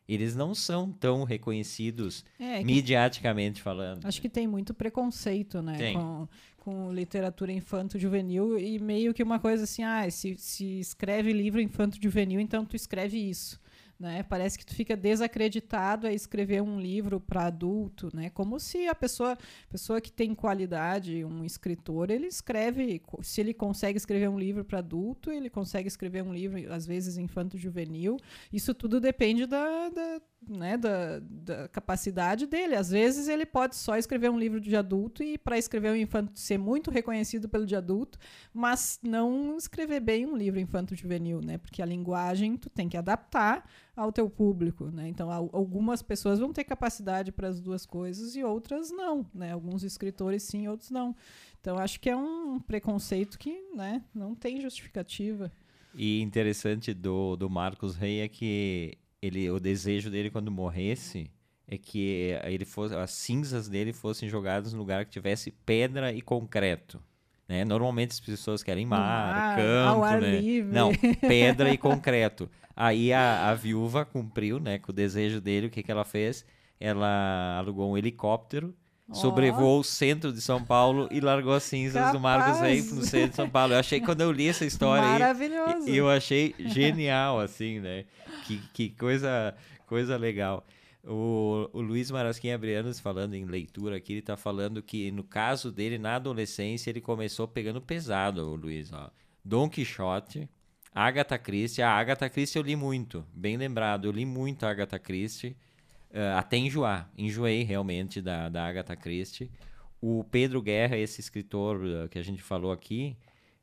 [0.08, 4.06] eles não são tão reconhecidos É, que mediaticamente falando.
[4.06, 5.76] Acho que tem muito preconceito, né?
[5.76, 5.94] Tem.
[5.94, 11.60] Com, com literatura infanto-juvenil e meio que uma coisa assim, ah, se, se escreve livro
[11.60, 13.60] infanto-juvenil, então tu escreve isso.
[13.98, 14.22] Né?
[14.22, 18.30] Parece que tu fica desacreditado a escrever um livro para adulto, né?
[18.30, 19.36] Como se a pessoa,
[19.68, 24.78] pessoa que tem qualidade, um escritor, ele escreve, se ele consegue escrever um livro para
[24.78, 28.18] adulto, ele consegue escrever um livro, às vezes, infanto-juvenil.
[28.52, 32.76] Isso tudo depende da, da, né, da, da capacidade dele.
[32.76, 36.38] Às vezes ele pode só escrever um livro de adulto e para escrever um infanto
[36.38, 38.16] ser muito reconhecido pelo de adulto,
[38.54, 41.58] mas não escrever bem um livro infanto-juvenil, né?
[41.58, 45.08] Porque a linguagem tu tem que adaptar ao teu público, né?
[45.08, 49.52] Então al- algumas pessoas vão ter capacidade para as duas coisas e outras não, né?
[49.52, 51.14] Alguns escritores sim, outros não.
[51.60, 55.50] Então acho que é um preconceito que, né, não tem justificativa.
[55.94, 61.28] E interessante do, do Marcos Rey é que ele, o desejo dele quando morresse
[61.66, 66.22] é que ele fosse, as cinzas dele fossem jogadas num lugar que tivesse pedra e
[66.22, 67.02] concreto.
[67.48, 67.64] Né?
[67.64, 70.38] Normalmente as pessoas querem mar, mar, campo, ao ar né?
[70.40, 70.72] livre.
[70.72, 70.92] Não,
[71.26, 72.48] pedra e concreto.
[72.80, 76.46] Aí a, a viúva cumpriu, né, com o desejo dele, o que, que ela fez?
[76.78, 78.72] Ela alugou um helicóptero
[79.12, 82.12] sobrevoou o centro de São Paulo e largou as cinzas Capaz.
[82.12, 83.72] do Marcos Rey no centro de São Paulo.
[83.72, 85.88] Eu achei quando eu li essa história Maravilhoso.
[85.88, 88.04] aí, eu achei genial, assim, né?
[88.46, 89.54] Que, que coisa,
[89.86, 90.64] coisa legal.
[91.04, 95.72] O, o Luiz Marasquim Abrianos, falando em leitura aqui, ele está falando que no caso
[95.72, 98.92] dele, na adolescência, ele começou pegando pesado, o Luiz.
[98.92, 99.10] Ó.
[99.42, 100.48] Dom Quixote,
[101.06, 101.82] Agatha Christie.
[101.82, 104.06] A Agatha Christie eu li muito, bem lembrado.
[104.06, 105.56] Eu li muito a Agatha Christie,
[106.10, 107.10] uh, até enjoar.
[107.16, 109.50] Enjoei realmente da, da Agatha Christie.
[110.00, 113.16] O Pedro Guerra, esse escritor uh, que a gente falou aqui,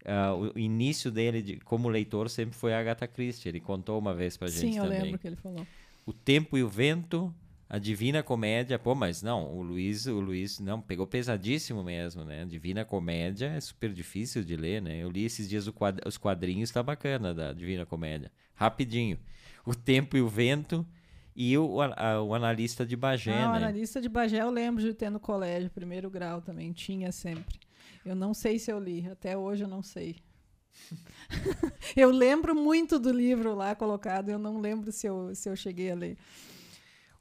[0.05, 3.49] uh, o início dele de, como leitor sempre foi a Agatha Christie.
[3.49, 5.01] Ele contou uma vez pra gente Sim, eu também.
[5.01, 5.67] lembro que ele falou.
[6.05, 7.33] O Tempo e o Vento,
[7.67, 12.45] a Divina Comédia, pô, mas não, o Luiz, o Luiz, não, pegou pesadíssimo mesmo, né?
[12.45, 14.97] Divina Comédia é super difícil de ler, né?
[15.01, 18.31] Eu li esses dias quad os quadrinhos, tá bacana da Divina Comédia.
[18.53, 19.19] Rapidinho.
[19.65, 20.85] O Tempo e o Vento
[21.35, 23.47] e o, a, o Analista de Bagé, ah, né?
[23.47, 27.59] O Analista de Bagé eu lembro de ter no colégio, primeiro grau também, tinha sempre.
[28.05, 30.17] Eu não sei se eu li, até hoje eu não sei.
[31.97, 35.89] eu lembro muito do livro lá colocado, eu não lembro se eu, se eu cheguei
[35.89, 36.17] a ler.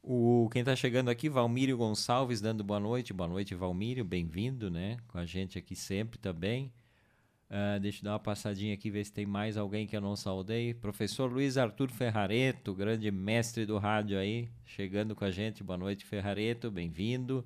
[0.07, 3.11] O, quem está chegando aqui, Valmírio Gonçalves, dando boa noite.
[3.15, 4.99] Boa noite, Valmírio, bem-vindo, né?
[5.09, 6.71] Com a gente aqui sempre também.
[7.49, 10.15] Uh, deixa eu dar uma passadinha aqui, ver se tem mais alguém que eu não
[10.15, 10.75] saudei.
[10.75, 15.65] Professor Luiz Arthur Ferrareto, grande mestre do rádio aí, chegando com a gente.
[15.65, 17.43] Boa noite, Ferrareto, bem-vindo.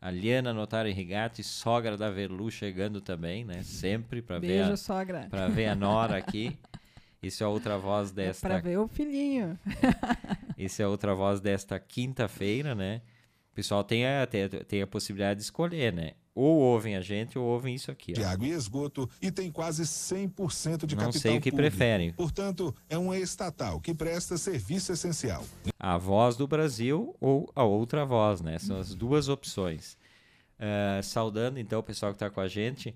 [0.00, 3.62] A Liana Notari Rigatti, sogra da Verlu, chegando também, né?
[3.62, 5.26] Sempre para ver, a, sogra.
[5.28, 6.58] Pra ver a Nora aqui.
[7.22, 8.46] Isso é outra voz desta.
[8.46, 9.58] É para ver o filhinho.
[10.58, 13.00] Isso é outra voz desta quinta-feira, né?
[13.52, 16.12] O pessoal tem a, tem, tem a possibilidade de escolher, né?
[16.34, 18.12] Ou ouvem a gente ou ouvem isso aqui.
[18.12, 21.56] De água e esgoto e tem quase 100% de Não capital sei o que público.
[21.56, 22.12] preferem.
[22.12, 25.44] Portanto, é uma estatal que presta serviço essencial.
[25.78, 28.58] A voz do Brasil ou a outra voz, né?
[28.58, 29.96] São as duas opções.
[30.58, 32.94] Uh, saudando então o pessoal que está com a gente.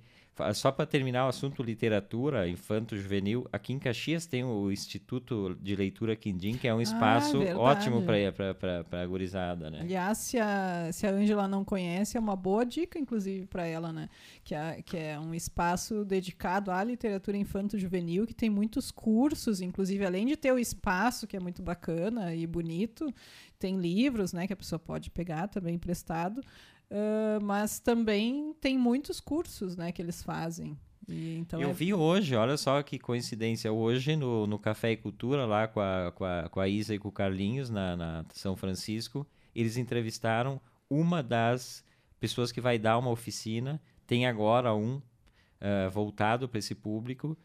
[0.55, 6.17] Só para terminar o assunto literatura infanto-juvenil, aqui em Caxias tem o Instituto de Leitura
[6.17, 9.81] Quindim, que é um espaço ah, ótimo para a gurizada, né?
[9.83, 13.93] Aliás, se a, se a Ângela não conhece, é uma boa dica, inclusive, para ela,
[13.93, 14.09] né?
[14.43, 20.05] Que é, que é um espaço dedicado à literatura infanto-juvenil, que tem muitos cursos, inclusive,
[20.05, 23.13] além de ter o espaço, que é muito bacana e bonito,
[23.59, 26.41] tem livros, né, que a pessoa pode pegar também emprestado,
[26.93, 30.79] Uh, mas também tem muitos cursos né, que eles fazem.
[31.09, 31.73] E, então Eu é...
[31.73, 36.13] vi hoje, olha só que coincidência, hoje no, no Café e Cultura, lá com a,
[36.15, 40.61] com a, com a Isa e com o Carlinhos, na, na São Francisco, eles entrevistaram
[40.91, 41.83] uma das
[42.21, 43.81] pessoas que vai dar uma oficina.
[44.07, 47.39] Tem agora um uh, voltado para esse público.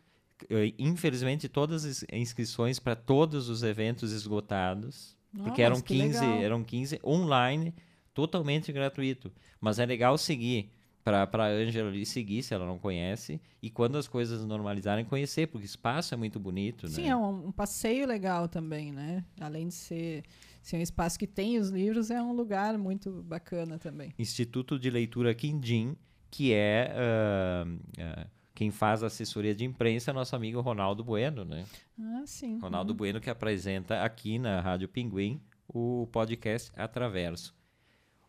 [0.43, 5.15] Uh, infelizmente, todas as inscrições para todos os eventos esgotados.
[5.31, 6.41] Não, porque eram mas que 15, legal.
[6.41, 7.73] eram 15 online
[8.17, 9.31] totalmente gratuito.
[9.61, 10.71] Mas é legal seguir
[11.03, 15.47] para a Ângela ali seguir, se ela não conhece, e quando as coisas normalizarem, conhecer,
[15.47, 17.09] porque o espaço é muito bonito, Sim, né?
[17.09, 19.23] é um, um passeio legal também, né?
[19.39, 20.23] Além de ser,
[20.61, 24.13] ser um espaço que tem os livros, é um lugar muito bacana também.
[24.19, 25.95] Instituto de Leitura Quindim,
[26.29, 31.45] que é uh, uh, quem faz a assessoria de imprensa, é nosso amigo Ronaldo Bueno,
[31.45, 31.63] né?
[31.97, 32.59] Ah, sim.
[32.59, 32.97] Ronaldo Uhum.
[32.97, 37.56] Bueno que apresenta aqui na Rádio Pinguim o podcast Atraverso.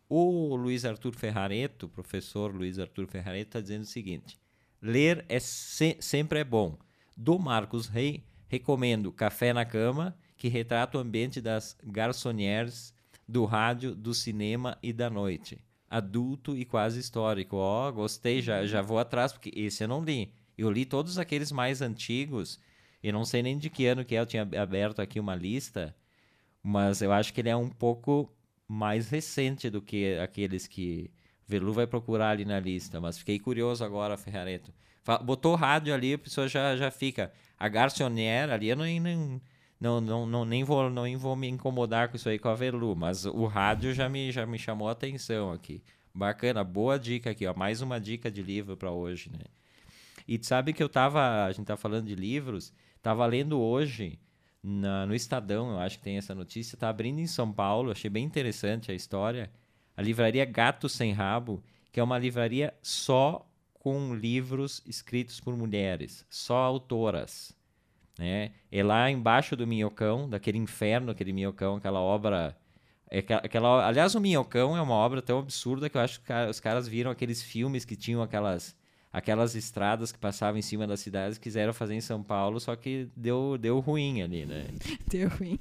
[0.09, 4.38] O Luiz Arthur Ferrareto, o professor Luiz Arthur Ferrareto, está dizendo o seguinte:
[4.81, 6.79] ler é se sempre é bom.
[7.14, 12.94] Do Marcos Rey, recomendo Café na Cama, que retrata o ambiente das garçonnières
[13.29, 15.59] do rádio, do cinema e da noite.
[15.90, 17.57] Adulto e quase histórico.
[17.57, 20.33] Ó, oh, gostei, já, já vou atrás, porque esse eu não li.
[20.57, 22.59] Eu li todos aqueles mais antigos,
[23.03, 25.94] e não sei nem de que ano que é, eu tinha aberto aqui uma lista,
[26.62, 28.33] mas eu acho que ele é um pouco
[28.68, 31.11] mais recente do que aqueles que
[31.46, 34.72] Velu vai procurar ali na lista, mas fiquei curioso agora, Ferrareto.
[35.24, 37.33] Botou rádio ali, a pessoa já, já fica.
[37.59, 39.40] A garçonnière ali, eu nem, nem,
[39.81, 42.94] não, não, não, nem, vou, nem vou me incomodar com isso aí com a Velu,
[42.94, 45.83] mas o rádio já me, já me chamou a atenção aqui.
[46.14, 47.54] Bacana, boa dica aqui, ó.
[47.54, 49.44] Mais uma dica de livro para hoje, né?
[50.26, 54.18] E sabe que eu tava, a gente tá falando de livros, tava lendo hoje
[54.62, 58.11] na, no Estadão, eu acho que tem essa notícia, está abrindo em São Paulo, achei
[58.11, 59.51] bem interessante a história,
[59.97, 66.27] a livraria Gato Sem Rabo, que é uma livraria só com livros escritos por mulheres,
[66.29, 67.57] só autoras.
[68.18, 68.53] Né?
[68.71, 72.57] É lá embaixo do Minhocão, daquele inferno, aquele Minhocão, aquela obra...
[73.11, 76.61] É aquela, aliás, o Minhocão é uma obra tão absurda que eu acho que os
[76.61, 78.77] caras viram aqueles filmes que tinham aquelas
[79.18, 83.09] aquelas estradas que passavam em cima das cidades quiseram fazer em São Paulo, só que
[83.16, 84.66] deu, deu ruim ali, né?
[85.11, 85.59] Deu ruim.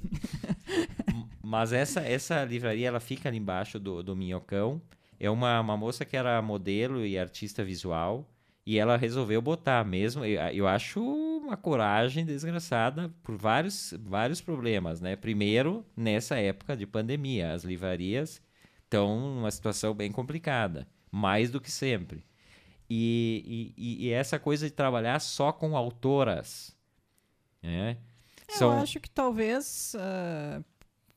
[1.42, 4.80] Mas essa, essa livraria, ela fica ali embaixo do, do Minhocão
[5.18, 8.28] É uma, uma moça que era modelo e artista visual.
[8.66, 10.24] E ela resolveu botar mesmo.
[10.24, 15.16] Eu, eu acho uma coragem desgraçada por vários, vários problemas, né?
[15.16, 18.42] Primeiro, nessa época de pandemia, as livrarias
[18.84, 22.22] estão numa situação bem complicada, mais do que sempre.
[22.90, 26.76] E, e, e essa coisa de trabalhar só com autoras,
[27.62, 27.98] né?
[28.58, 30.64] Eu acho que talvez uh,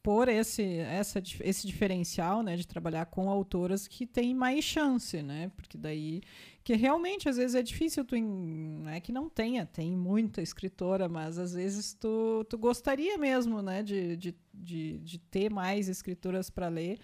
[0.04, 5.52] por esse, essa, esse diferencial, né, de trabalhar com autoras que tem mais chance, né,
[5.56, 6.22] porque daí
[6.64, 11.10] que realmente às vezes é difícil tu não é que não tenha tem muita escritora
[11.10, 16.52] mas às vezes tu, tu gostaria mesmo né de, de, de, de ter mais escritoras
[16.52, 17.00] para ler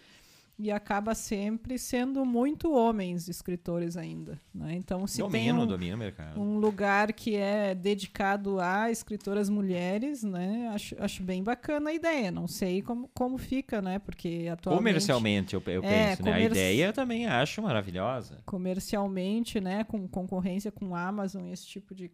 [0.59, 4.41] e acaba sempre sendo muito homens escritores ainda.
[4.53, 4.73] Né?
[4.75, 5.93] Então, se domino, tem
[6.35, 10.69] um, um, lugar que é dedicado a escritoras mulheres, né?
[10.73, 12.31] acho, acho bem bacana a ideia.
[12.31, 13.99] Não sei como, como fica, né?
[13.99, 14.79] Porque atualmente...
[14.79, 16.23] Comercialmente, eu, eu é, penso.
[16.23, 16.33] Né?
[16.33, 18.41] A ideia eu também acho maravilhosa.
[18.43, 19.83] Comercialmente, né?
[19.83, 22.09] com concorrência com Amazon, esse tipo de,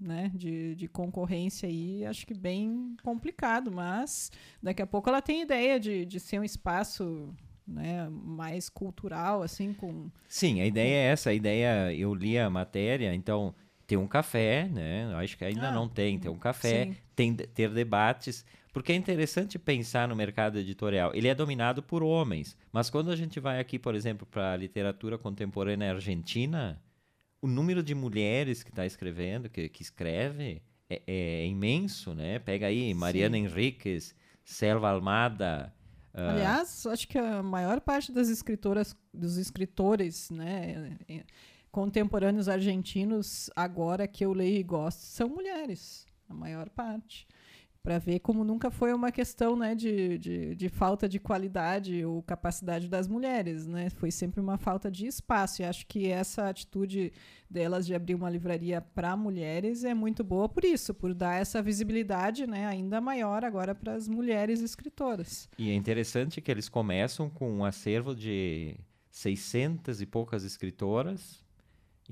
[0.00, 4.30] né, de, de concorrência aí, acho que bem complicado, mas
[4.62, 7.34] daqui a pouco ela tem ideia de, de ser um espaço
[7.66, 10.10] né, mais cultural, assim, com...
[10.28, 13.54] Sim, a ideia é essa, a ideia, eu li a matéria, então
[13.86, 17.70] tem um café, né, acho que ainda ah, não tem, tem um café, tem ter
[17.70, 23.10] debates, porque é interessante pensar no mercado editorial, ele é dominado por homens, mas quando
[23.10, 26.80] a gente vai aqui, por exemplo, para a literatura contemporânea argentina,
[27.40, 32.66] o número de mulheres que está escrevendo, que, que escreve, é, é, imenso, né, pega
[32.66, 33.44] aí Mariana Sim.
[33.44, 35.72] Henriquez, Selva Almada.
[36.14, 40.98] Aliás, acho que a maior parte das escritoras, dos escritores, né,
[41.70, 46.06] contemporâneos argentinos, agora que eu leio e gosto, são mulheres.
[46.28, 47.26] A maior parte
[47.82, 52.22] para ver como nunca foi uma questão né, de, de, de, falta de qualidade ou
[52.22, 53.90] capacidade das mulheres, né?
[53.90, 55.62] Foi sempre uma falta de espaço.
[55.62, 57.12] E acho que essa atitude
[57.50, 61.60] delas de abrir uma livraria para mulheres é muito boa por isso, por dar essa
[61.60, 65.48] visibilidade né, ainda maior agora para as mulheres escritoras.
[65.58, 68.76] E é interessante que eles começam com um acervo de
[69.10, 71.42] 600 e poucas escritoras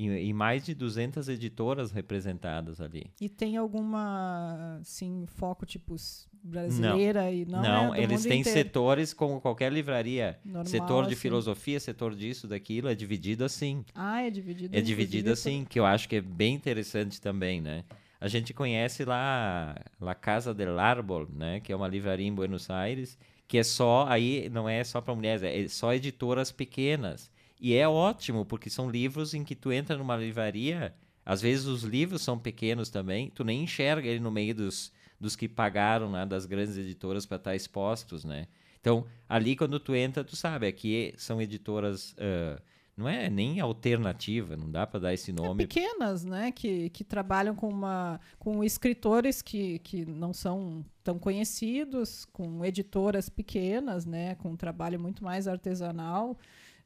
[0.00, 3.10] e, e, mais de 200 editoras representadas ali.
[3.20, 5.94] E tem alguma, assim, foco tipo
[6.42, 7.62] brasileira não, e não?
[7.62, 8.58] Não, é eles têm inteiro.
[8.58, 10.38] setores como qualquer livraria.
[10.42, 11.20] Normal, setor de assim.
[11.20, 13.84] filosofia, setor disso, daquilo, é dividido assim.
[13.94, 14.74] Ah, é dividido.
[14.74, 17.84] É dividido assim, que eu acho que é bem interessante também, né?
[18.18, 22.70] A gente conhece lá a Casa del Árbol, né, que é uma livraria em Buenos
[22.70, 27.74] Aires, que é só aí não é só para mulheres, é só editoras pequenas e
[27.74, 30.94] é ótimo, porque são livros em que tu entra numa livraria,
[31.24, 35.36] às vezes os livros são pequenos também, tu nem enxerga ele no meio dos, dos
[35.36, 38.46] que pagaram, né, das grandes editoras para estar expostos, né?
[38.80, 42.12] Então, ali quando tu entra, tu sabe, aqui são editoras...
[42.12, 42.60] Uh,
[43.00, 45.64] não é nem alternativa, não dá para dar esse nome.
[45.64, 46.52] É pequenas, né?
[46.52, 53.30] Que, que trabalham com, uma, com escritores que, que não são tão conhecidos, com editoras
[53.30, 54.34] pequenas, né?
[54.34, 56.36] Com um trabalho muito mais artesanal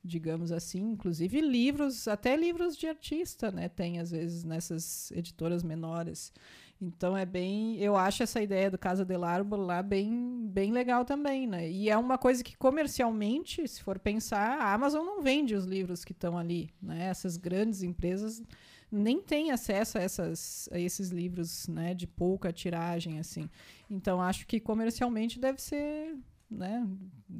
[0.05, 6.33] digamos assim, inclusive livros, até livros de artista, né, tem às vezes nessas editoras menores.
[6.81, 11.05] Então é bem, eu acho essa ideia do Casa del Árbol lá bem, bem legal
[11.05, 11.71] também, né?
[11.71, 16.05] E é uma coisa que comercialmente, se for pensar, a Amazon não vende os livros
[16.05, 17.07] que estão ali, né?
[17.07, 18.43] Essas grandes empresas
[18.91, 23.49] nem têm acesso a, essas, a esses livros, né, de pouca tiragem assim.
[23.89, 26.17] Então acho que comercialmente deve ser
[26.55, 26.87] né,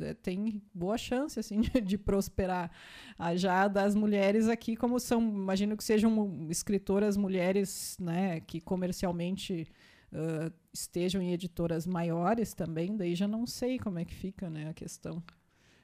[0.01, 2.71] é, tem boa chance assim de, prosperar.
[3.19, 9.67] Ah, já das mulheres aqui, como são, imagino que sejam escritoras mulheres, né, que comercialmente
[10.13, 14.69] uh, estejam em editoras maiores também, daí já não sei como é que fica, né,
[14.69, 15.23] a questão.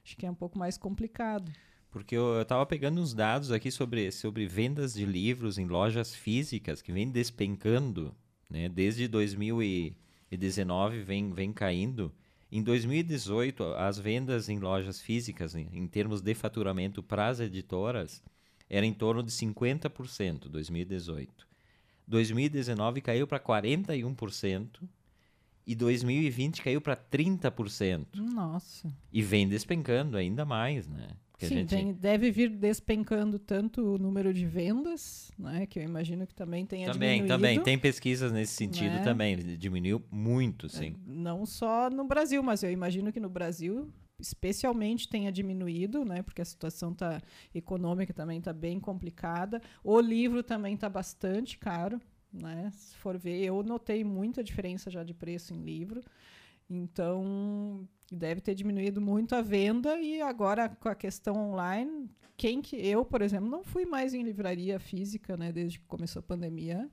[0.03, 1.51] Acho que é um pouco mais complicado.
[1.91, 6.81] Porque eu estava pegando uns dados aqui sobre, sobre vendas de livros em lojas físicas
[6.81, 8.15] que vem despencando,
[8.49, 8.69] né?
[8.69, 12.13] Desde 2019 vem, vem caindo.
[12.51, 18.21] Em 2018, as vendas em lojas físicas, em, em termos de faturamento para as editoras,
[18.69, 21.47] era em torno de 50%, 2018.
[22.05, 24.81] 2019 caiu para 41%
[25.71, 28.07] e 2020 caiu para 30%.
[28.15, 28.93] Nossa.
[29.11, 31.09] E vem despencando ainda mais, né?
[31.39, 31.69] Sim, gente...
[31.69, 36.67] tem, deve vir despencando tanto o número de vendas, né, que eu imagino que também
[36.67, 37.33] tenha também, diminuído.
[37.33, 39.03] Também, tem pesquisas nesse sentido né?
[39.03, 40.89] também, diminuiu muito, sim.
[40.89, 46.21] É, não só no Brasil, mas eu imagino que no Brasil especialmente tenha diminuído, né,
[46.21, 47.19] porque a situação tá
[47.55, 49.59] econômica também está bem complicada.
[49.83, 51.99] O livro também está bastante caro,
[52.31, 52.71] né?
[52.73, 56.01] Se for ver, eu notei muita diferença já de preço em livro.
[56.69, 62.75] Então, deve ter diminuído muito a venda e agora com a questão online, quem que
[62.75, 66.89] eu, por exemplo, não fui mais em livraria física, né, desde que começou a pandemia.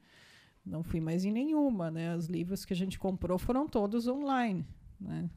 [0.66, 2.14] Não fui mais em nenhuma, né?
[2.14, 4.66] Os livros que a gente comprou foram todos online,
[5.00, 5.30] né?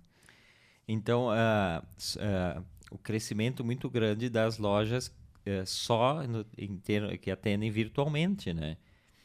[0.86, 6.43] Então, uh, uh, o crescimento muito grande das lojas uh, só no,
[6.84, 8.76] ter, que atendem virtualmente, né?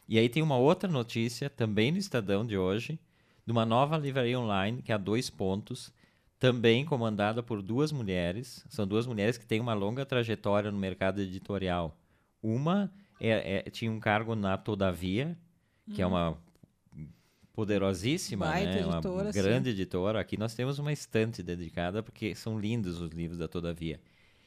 [0.08, 2.98] E aí tem uma outra notícia, também no Estadão de hoje,
[3.44, 5.92] de uma nova livraria online, que é a Dois Pontos,
[6.38, 8.64] também comandada por duas mulheres.
[8.68, 11.98] São duas mulheres que têm uma longa trajetória no mercado editorial.
[12.42, 15.36] Uma é, é, tinha um cargo na Todavia,
[15.92, 16.36] que é uma
[17.52, 18.84] poderosíssima, Baita né?
[18.84, 19.74] uma editora, grande sim.
[19.74, 20.20] editora.
[20.20, 23.98] Aqui nós temos uma estante dedicada, porque são lindos os livros da Todavia.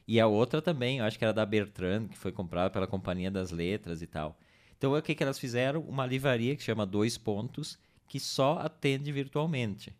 [0.07, 3.31] E a outra também, eu acho que era da Bertrand, que foi comprada pela Companhia
[3.31, 4.37] das Letras e tal.
[4.79, 5.81] Então, o que, que elas fizeram?
[5.81, 7.77] Uma livraria que chama Dois Pontos,
[8.07, 9.93] que só atende virtualmente.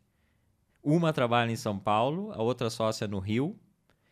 [0.81, 3.55] Uma trabalha em São Paulo, a outra sócia no Rio,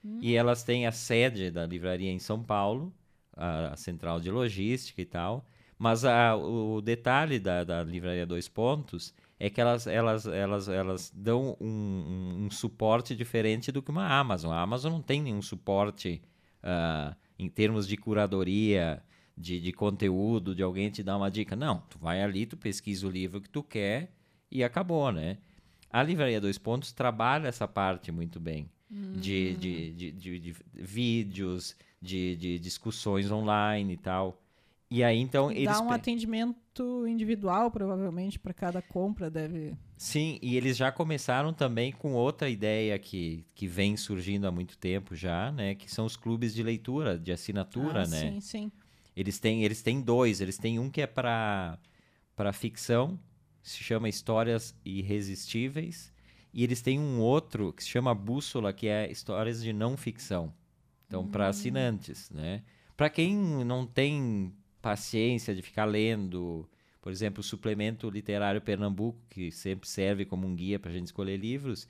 [0.03, 0.19] Hum.
[0.21, 2.93] e elas têm a sede da livraria em São Paulo,
[3.35, 5.45] a, a central de logística e tal.
[5.77, 11.13] Mas a, o detalhe da, da livraria Dois Pontos é que elas, elas, elas, elas
[11.15, 14.51] dão um, um, um suporte diferente do que uma Amazon.
[14.51, 16.21] A Amazon não tem nenhum suporte
[16.63, 19.03] ah, em termos de curadoria,
[19.37, 21.55] de, de conteúdo, de alguém te dar uma dica.
[21.55, 24.11] Não, tu vai ali, tu pesquisa o livro que tu quer
[24.49, 25.37] e acabou, né?
[25.89, 28.69] A Livraria Dois Pontos trabalha essa parte muito bem.
[28.89, 34.41] De, de, de, de, de vídeos, de, de discussões online e tal.
[34.89, 35.65] E aí, então, eles...
[35.65, 39.75] Dá um atendimento individual, provavelmente, para cada compra, deve.
[39.97, 44.77] Sim, e eles já começaram também com outra ideia que, que vem surgindo há muito
[44.77, 45.75] tempo já, né?
[45.75, 48.31] Que são os clubes de leitura, de assinatura, ah, né?
[48.31, 48.71] Sim, sim.
[49.17, 50.39] Eles têm, eles têm dois.
[50.39, 51.79] Eles têm um que é para
[52.35, 53.19] para ficção,
[53.63, 56.13] se chama Histórias Irresistíveis,
[56.53, 60.53] e eles têm um outro que se chama Bússola, que é Histórias de Não Ficção.
[61.07, 62.61] Então, para assinantes, né?
[62.95, 66.69] Para quem não tem paciência de ficar lendo,
[67.01, 71.07] por exemplo, o suplemento literário Pernambuco, que sempre serve como um guia para a gente
[71.07, 71.87] escolher livros,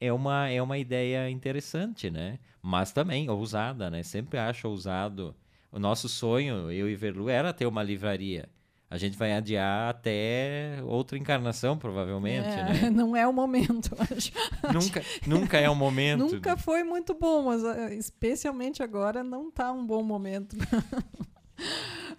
[0.00, 2.38] é uma, é uma ideia interessante, né?
[2.62, 4.04] Mas também ousada, né?
[4.04, 5.34] Sempre acho ousado.
[5.70, 8.48] O nosso sonho, eu e Verlu, era ter uma livraria.
[8.90, 12.88] A gente vai adiar até outra encarnação, provavelmente, É, né?
[12.90, 14.32] Não é o momento, acho.
[14.72, 16.34] nunca, nunca é o momento.
[16.36, 20.56] Nunca foi muito bom, mas ah, especialmente agora não tá um bom momento.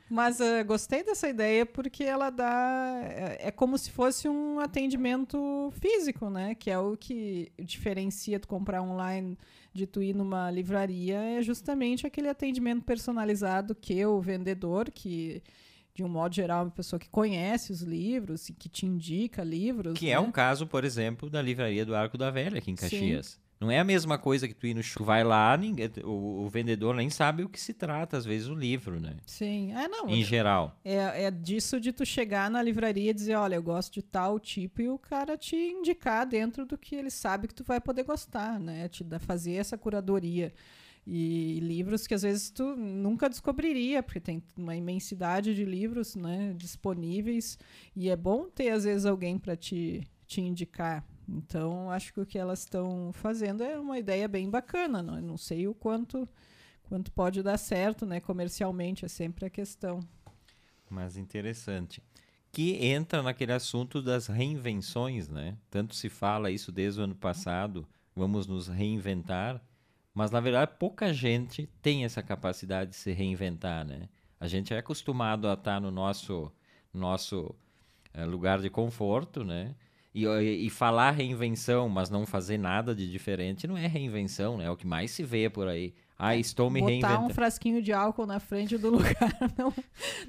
[0.09, 2.99] mas ah, gostei dessa ideia porque ela dá.
[3.03, 6.55] É, é como se fosse um atendimento físico, né?
[6.55, 9.37] Que é o que diferencia tu comprar online
[9.73, 15.43] de tu ir numa livraria, é justamente aquele atendimento personalizado que o vendedor, que
[15.93, 19.43] de um modo geral é uma pessoa que conhece os livros e que te indica
[19.43, 19.97] livros.
[19.97, 20.11] Que né?
[20.13, 23.39] é o caso, por exemplo, da livraria do Arco da Velha, aqui em Sim.
[23.59, 25.03] Não é a mesma coisa que tu ir no show.
[25.03, 28.47] Tu vai lá, ninguém, o, o vendedor nem sabe o que se trata, às vezes,
[28.47, 29.17] o livro, né?
[29.25, 29.73] Sim.
[29.73, 30.07] É, não.
[30.07, 30.79] Em geral.
[30.83, 34.39] É, é disso de tu chegar na livraria e dizer, olha, eu gosto de tal
[34.39, 38.03] tipo, e o cara te indicar dentro do que ele sabe que tu vai poder
[38.03, 38.87] gostar, né?
[38.87, 40.53] Te dá, fazer essa curadoria.
[41.05, 46.53] E livros que às vezes tu nunca descobriria, porque tem uma imensidade de livros né,
[46.55, 47.57] disponíveis,
[47.95, 51.03] e é bom ter às vezes alguém para te, te indicar.
[51.37, 55.03] Então, acho que o que elas estão fazendo é uma ideia bem bacana.
[55.03, 56.27] Não, não sei o quanto,
[56.83, 58.19] quanto pode dar certo, né?
[58.19, 59.99] Comercialmente, é sempre a questão.
[60.89, 62.01] Mas interessante.
[62.51, 65.55] Que entra naquele assunto das reinvenções, né?
[65.69, 69.61] Tanto se fala isso desde o ano passado, vamos nos reinventar,
[70.13, 74.09] mas na verdade pouca gente tem essa capacidade de se reinventar, né?
[74.39, 76.51] A gente é acostumado a estar no nosso,
[76.91, 77.53] nosso
[78.13, 79.75] eh, lugar de conforto, né?
[80.13, 84.65] E, e falar reinvenção, mas não fazer nada de diferente, não é reinvenção, né?
[84.65, 85.93] É o que mais se vê por aí.
[86.17, 87.25] Ah, estou me Botar reinventando.
[87.27, 89.73] um frasquinho de álcool na frente do lugar não,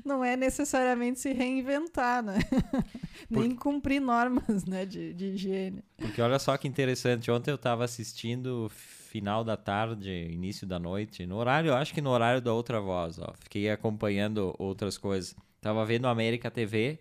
[0.04, 2.38] não é necessariamente se reinventar, né?
[3.28, 5.82] Nem cumprir normas né, de, de higiene.
[5.96, 11.26] Porque olha só que interessante, ontem eu estava assistindo final da tarde, início da noite,
[11.26, 13.34] no horário, eu acho que no horário da outra voz, ó.
[13.40, 15.34] Fiquei acompanhando outras coisas.
[15.60, 17.00] Tava vendo América TV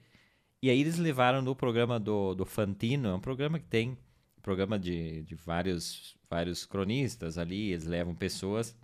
[0.62, 3.97] e aí eles levaram no programa do, do Fantino, é um programa que tem
[4.41, 8.76] programa de, de vários, vários cronistas ali, eles levam pessoas.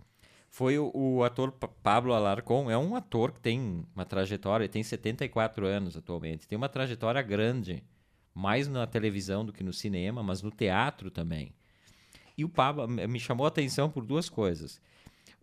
[0.50, 4.72] Foi o, o ator Pa- Pablo Alarcón, é um ator que tem uma trajetória, ele
[4.72, 7.82] tem 74 anos atualmente, tem uma trajetória grande,
[8.34, 11.52] mais na televisão do que no cinema, mas no teatro também.
[12.36, 14.80] E o Pablo me chamou a atenção por duas coisas.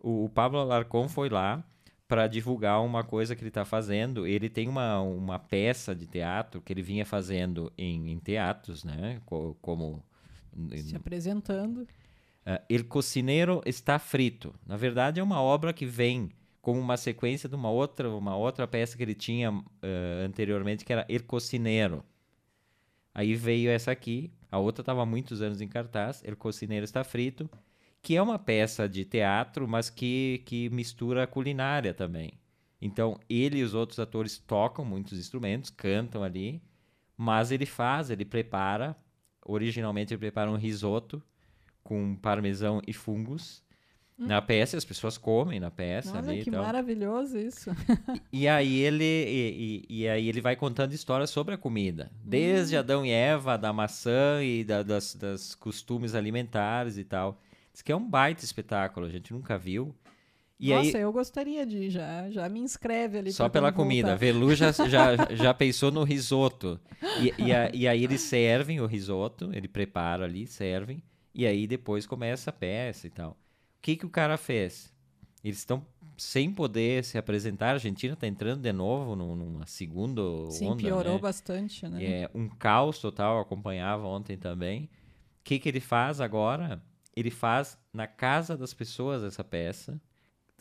[0.00, 1.62] O, o Pablo Alarcón foi lá
[2.06, 4.26] para divulgar uma coisa que ele está fazendo.
[4.26, 9.20] Ele tem uma, uma peça de teatro que ele vinha fazendo em, em teatros, né?
[9.24, 10.04] Co- como
[10.76, 11.86] Se apresentando.
[12.46, 14.54] Uh, El Cocineiro está frito.
[14.66, 16.30] Na verdade, é uma obra que vem
[16.60, 19.64] como uma sequência de uma outra, uma outra peça que ele tinha uh,
[20.24, 22.04] anteriormente, que era El Cocineiro.
[23.14, 27.04] Aí veio essa aqui, a outra estava há muitos anos em cartaz, El Cocineiro está
[27.04, 27.48] frito,
[28.04, 32.34] que é uma peça de teatro, mas que, que mistura a culinária também.
[32.80, 36.62] Então, ele e os outros atores tocam muitos instrumentos, cantam ali,
[37.16, 38.94] mas ele faz, ele prepara.
[39.42, 41.22] Originalmente, ele prepara um risoto
[41.82, 43.64] com parmesão e fungos.
[44.18, 44.26] Hum.
[44.26, 46.18] Na peça, as pessoas comem na peça.
[46.18, 47.70] Olha ali, que maravilhoso isso.
[48.30, 52.12] E, e aí ele e, e, e, aí ele vai contando histórias sobre a comida,
[52.22, 52.80] desde hum.
[52.80, 57.40] Adão e Eva, da maçã e da, das, das costumes alimentares e tal.
[57.74, 59.92] Diz que é um baita espetáculo, a gente nunca viu.
[60.60, 63.32] E Nossa, aí, eu gostaria de ir, já, já me inscreve ali.
[63.32, 64.10] Só pela comida.
[64.10, 64.20] Voltar.
[64.20, 66.80] Velu já, já, já pensou no risoto.
[67.20, 71.02] E, e, a, e, aí eles servem o risoto, ele prepara ali, servem,
[71.34, 73.32] e aí depois começa a peça e tal.
[73.32, 73.36] O
[73.82, 74.94] que, que o cara fez?
[75.42, 75.84] Eles estão
[76.16, 77.70] sem poder se apresentar.
[77.70, 80.76] A Argentina está entrando de novo numa segunda Sim, onda.
[80.80, 81.20] Sim, piorou né?
[81.20, 82.04] bastante, né?
[82.04, 84.84] É um caos total, acompanhava ontem também.
[84.84, 84.88] O
[85.42, 86.80] que, que ele faz agora?
[87.16, 90.00] Ele faz na casa das pessoas essa peça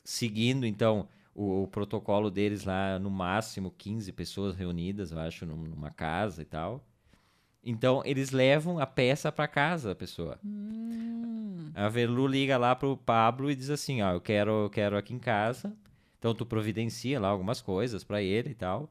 [0.04, 5.90] seguindo, então, o, o, protocolo deles lá, no máximo 15 pessoas reunidas, eu acho, numa
[5.90, 6.84] casa e tal.
[7.64, 10.38] Então, eles levam a peça para casa, a pessoa.
[10.44, 11.72] Hum.
[11.74, 15.14] A Velu liga lá pro Pablo e diz assim, ó, eu quero, eu quero aqui
[15.14, 15.74] em casa.
[16.20, 18.90] Então, tu providencia lá algumas coisas para ele e tal.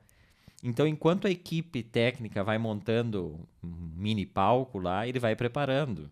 [0.64, 6.10] Então, enquanto a equipe técnica vai montando um mini palco lá, ele vai preparando.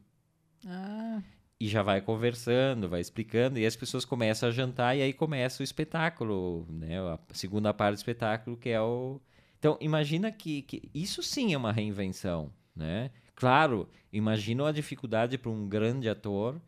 [0.66, 1.22] Ah
[1.60, 5.62] e já vai conversando, vai explicando, e as pessoas começam a jantar, e aí começa
[5.62, 6.98] o espetáculo, né?
[6.98, 9.20] A segunda parte do espetáculo, que é o.
[9.58, 13.10] Então, imagina que, que isso sim é uma reinvenção, né?
[13.34, 16.60] Claro, imagina a dificuldade para um grande ator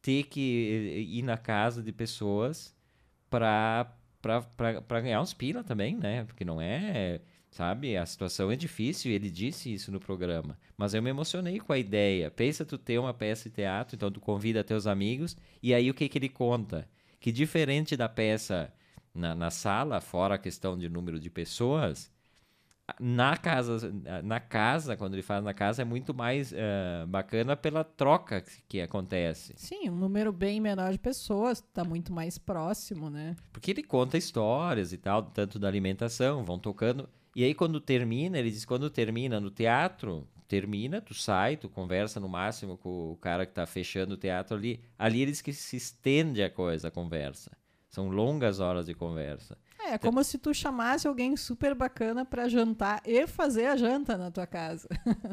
[0.00, 2.74] ter que ir na casa de pessoas
[3.28, 3.94] para
[5.02, 6.24] ganhar uns pila também, né?
[6.24, 7.96] Porque não é Sabe?
[7.96, 10.58] A situação é difícil, ele disse isso no programa.
[10.76, 12.30] Mas eu me emocionei com a ideia.
[12.30, 15.94] Pensa tu ter uma peça de teatro, então tu convida teus amigos, e aí o
[15.94, 16.88] que, que ele conta?
[17.18, 18.72] Que diferente da peça
[19.14, 22.10] na, na sala, fora a questão de número de pessoas,
[22.98, 23.92] na casa,
[24.24, 28.62] na casa, quando ele faz na casa, é muito mais uh, bacana pela troca que,
[28.66, 29.52] que, acontece.
[29.56, 33.36] Sim, um número bem menor de pessoas, está muito mais próximo, né?
[33.52, 37.08] Porque ele conta histórias e tal, tanto da alimentação, vão tocando.
[37.38, 42.18] E aí, quando termina, ele diz: quando termina no teatro, termina, tu sai, tu conversa
[42.18, 44.80] no máximo com o cara que está fechando o teatro ali.
[44.98, 47.52] Ali eles que se estende a coisa, a conversa.
[47.88, 49.56] São longas horas de conversa.
[49.78, 54.18] É, é como se tu chamasse alguém super bacana para jantar e fazer a janta
[54.18, 54.88] na tua casa.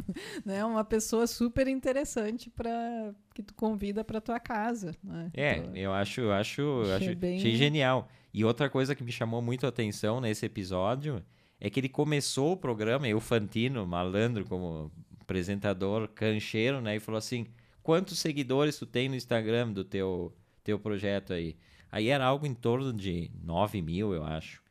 [0.46, 0.64] né?
[0.64, 5.32] Uma pessoa super interessante para que tu convida para tua casa, né?
[5.34, 7.38] É, então, eu acho, eu acho, achei, acho, bem...
[7.40, 8.08] achei genial.
[8.32, 11.26] E outra coisa que me chamou muito a atenção nesse episódio
[11.60, 16.96] é que ele começou o programa, e o Fantino, malandro como apresentador, cancheiro, né?
[16.96, 17.48] E falou assim,
[17.82, 21.58] quantos seguidores tu tem no Instagram do teu, teu projeto aí?
[21.92, 24.62] Aí era algo em torno de 9 mil, eu acho.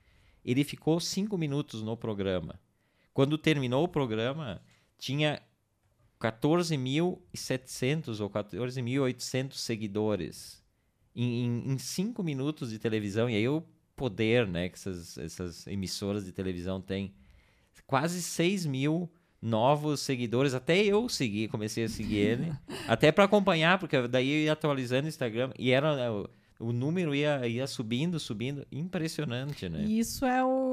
[0.44, 2.60] Ele ficou cinco minutos no programa.
[3.12, 4.60] Quando terminou o programa,
[4.98, 5.40] tinha
[6.20, 10.62] 14.700 ou 14.800 seguidores
[11.14, 13.30] em, em, em cinco minutos de televisão.
[13.30, 13.66] E aí eu
[13.96, 17.14] poder né, que essas, essas emissoras de televisão têm.
[17.86, 22.52] Quase 6 mil novos seguidores, até eu segui, comecei a seguir ele,
[22.88, 26.10] até para acompanhar, porque daí eu ia atualizando o Instagram, e era
[26.58, 29.84] o número ia, ia subindo, subindo, impressionante, né?
[29.84, 30.63] Isso é o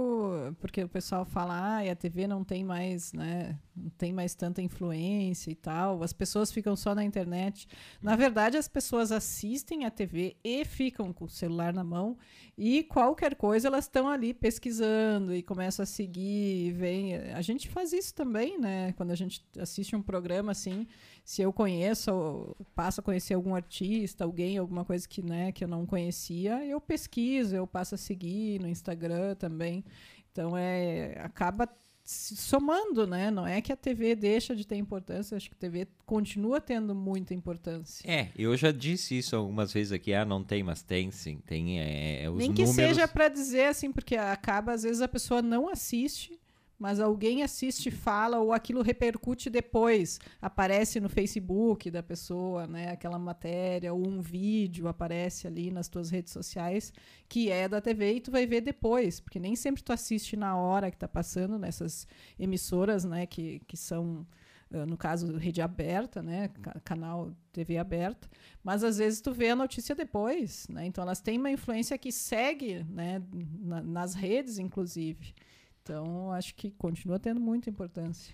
[0.61, 4.61] porque o pessoal fala, ah, a TV não tem mais, né, não tem mais tanta
[4.61, 7.67] influência e tal, as pessoas ficam só na internet.
[8.01, 12.15] Na verdade, as pessoas assistem a TV e ficam com o celular na mão
[12.57, 17.91] e qualquer coisa elas estão ali pesquisando e começam a seguir, vem, a gente faz
[17.91, 18.93] isso também, né?
[18.93, 20.85] Quando a gente assiste um programa assim,
[21.23, 25.67] se eu conheço, passo a conhecer algum artista, alguém, alguma coisa que, né, que eu
[25.67, 29.83] não conhecia, eu pesquiso, eu passo a seguir no Instagram também.
[30.31, 31.67] Então é acaba
[32.03, 33.29] somando, né?
[33.29, 36.95] Não é que a TV deixa de ter importância, acho que a TV continua tendo
[36.95, 38.09] muita importância.
[38.09, 41.79] É, eu já disse isso algumas vezes aqui, ah, não tem, mas tem sim, tem
[41.79, 45.41] é, é os Nem que seja para dizer assim, porque acaba às vezes a pessoa
[45.41, 46.40] não assiste
[46.81, 53.19] mas alguém assiste, fala ou aquilo repercute depois, aparece no Facebook da pessoa, né, aquela
[53.19, 56.91] matéria ou um vídeo aparece ali nas tuas redes sociais
[57.29, 60.57] que é da TV e tu vai ver depois, porque nem sempre tu assiste na
[60.57, 62.07] hora que está passando nessas
[62.39, 64.25] emissoras, né, que, que são
[64.71, 66.49] uh, no caso, rede aberta, né?
[66.83, 68.27] Canal TV aberta.
[68.63, 70.85] Mas às vezes tu vê a notícia depois, né?
[70.87, 73.21] Então elas têm uma influência que segue, né?
[73.59, 75.35] Na, nas redes, inclusive.
[75.81, 78.33] Então acho que continua tendo muita importância.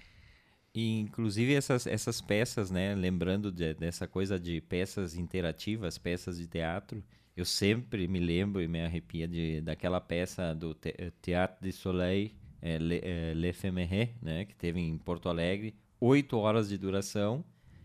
[0.73, 2.93] E, inclusive essas, essas peças, né?
[2.93, 7.03] Lembrando de, dessa coisa de peças interativas, peças de teatro,
[7.35, 12.31] eu sempre me lembro e me arrepia de, daquela peça do te, Teatro de Soleil,
[12.61, 14.45] é, Le, é, né?
[14.45, 17.43] Que teve em Porto Alegre, oito horas de duração.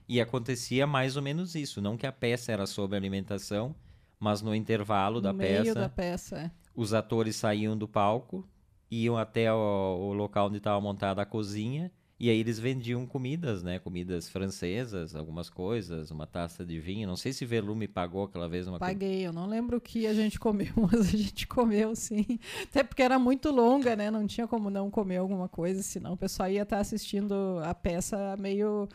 [0.08, 1.80] E acontecia mais ou menos isso.
[1.80, 3.74] Não que a peça era sobre alimentação,
[4.18, 6.50] mas no intervalo no da meio peça, da peça é.
[6.74, 8.46] os atores saíam do palco,
[8.92, 11.90] iam até o, o local onde estava montada a cozinha
[12.20, 13.80] e aí eles vendiam comidas, né?
[13.80, 17.08] Comidas francesas, algumas coisas, uma taça de vinho.
[17.08, 20.14] Não sei se Velume pagou aquela vez uma Paguei, eu não lembro o que a
[20.14, 22.38] gente comeu, mas a gente comeu sim.
[22.62, 24.08] Até porque era muito longa, né?
[24.08, 27.34] Não tinha como não comer alguma coisa, senão o pessoal ia estar assistindo
[27.64, 28.88] a peça meio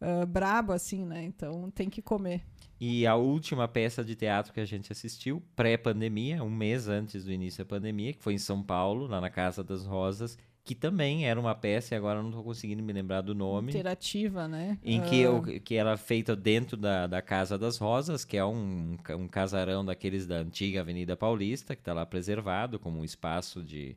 [0.00, 1.24] uh, brabo, assim, né?
[1.24, 2.44] Então tem que comer.
[2.80, 7.32] E a última peça de teatro que a gente assistiu, pré-pandemia, um mês antes do
[7.32, 11.26] início da pandemia, que foi em São Paulo, lá na Casa das Rosas, que também
[11.26, 13.72] era uma peça, e agora não estou conseguindo me lembrar do nome.
[13.72, 14.78] Interativa, né?
[14.84, 15.42] Em que, uh...
[15.60, 20.26] que era feita dentro da, da Casa das Rosas, que é um, um casarão daqueles
[20.26, 23.96] da antiga Avenida Paulista, que está lá preservado como um espaço de,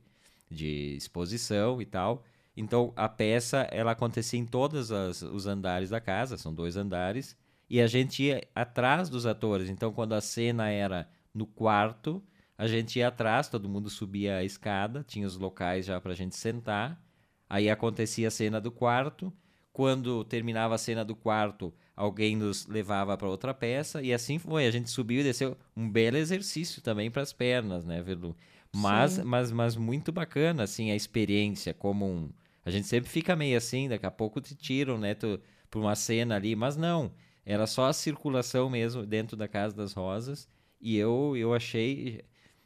[0.50, 2.24] de exposição e tal.
[2.56, 7.38] Então, a peça, ela acontecia em todos as, os andares da casa, são dois andares,
[7.72, 9.70] e a gente ia atrás dos atores.
[9.70, 12.22] Então, quando a cena era no quarto,
[12.58, 16.16] a gente ia atrás, todo mundo subia a escada, tinha os locais já para a
[16.16, 17.02] gente sentar.
[17.50, 19.32] Aí acontecia a cena do quarto.
[19.72, 24.68] Quando terminava a cena do quarto, alguém nos levava para outra peça e assim foi.
[24.68, 25.56] A gente subiu e desceu.
[25.74, 28.36] Um belo exercício também para as pernas, né, Velu?
[28.76, 32.30] Mas, mas, mas muito bacana, assim, a experiência como um...
[32.66, 36.36] A gente sempre fica meio assim, daqui a pouco te tiram, né, para uma cena
[36.36, 36.54] ali.
[36.54, 37.14] Mas não,
[37.46, 40.48] era só a circulação mesmo dentro da Casa das Rosas.
[40.80, 42.24] E eu, eu achei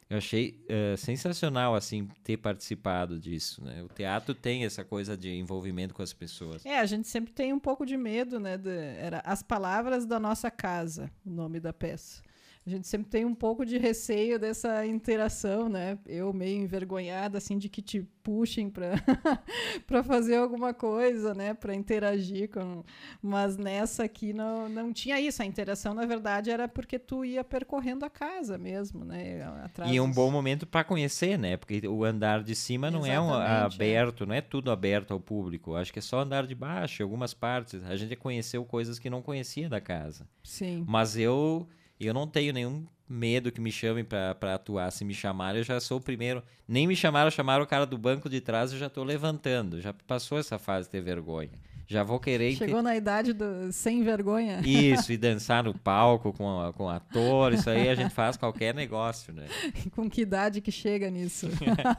[0.08, 3.82] eu achei uh, sensacional assim ter participado disso, né?
[3.82, 6.64] O teatro tem essa coisa de envolvimento com as pessoas.
[6.64, 8.56] É, a gente sempre tem um pouco de medo, né?
[8.56, 12.22] De, era as palavras da nossa casa, o nome da peça
[12.66, 15.96] a gente sempre tem um pouco de receio dessa interação, né?
[16.04, 21.54] Eu meio envergonhada, assim, de que te puxem para fazer alguma coisa, né?
[21.54, 22.82] Para interagir com...
[23.22, 25.40] Mas nessa aqui não, não tinha isso.
[25.40, 29.44] A interação, na verdade, era porque tu ia percorrendo a casa mesmo, né?
[29.62, 31.56] Atrás e é um bom momento para conhecer, né?
[31.56, 34.26] Porque o andar de cima não Exatamente, é um aberto, é.
[34.26, 35.76] não é tudo aberto ao público.
[35.76, 37.84] Acho que é só andar de baixo, algumas partes.
[37.84, 40.26] A gente conheceu coisas que não conhecia da casa.
[40.42, 40.84] Sim.
[40.88, 41.68] Mas eu
[42.04, 44.90] eu não tenho nenhum medo que me chamem para atuar.
[44.90, 46.42] Se me chamarem, eu já sou o primeiro.
[46.66, 49.80] Nem me chamaram, chamaram o cara do banco de trás, eu já estou levantando.
[49.80, 51.50] Já passou essa fase de ter vergonha.
[51.88, 52.56] Já vou querer.
[52.56, 54.60] Chegou na idade do sem vergonha.
[54.64, 58.74] Isso, e dançar no palco com, a, com ator, isso aí a gente faz qualquer
[58.74, 59.46] negócio, né?
[59.94, 61.48] com que idade que chega nisso?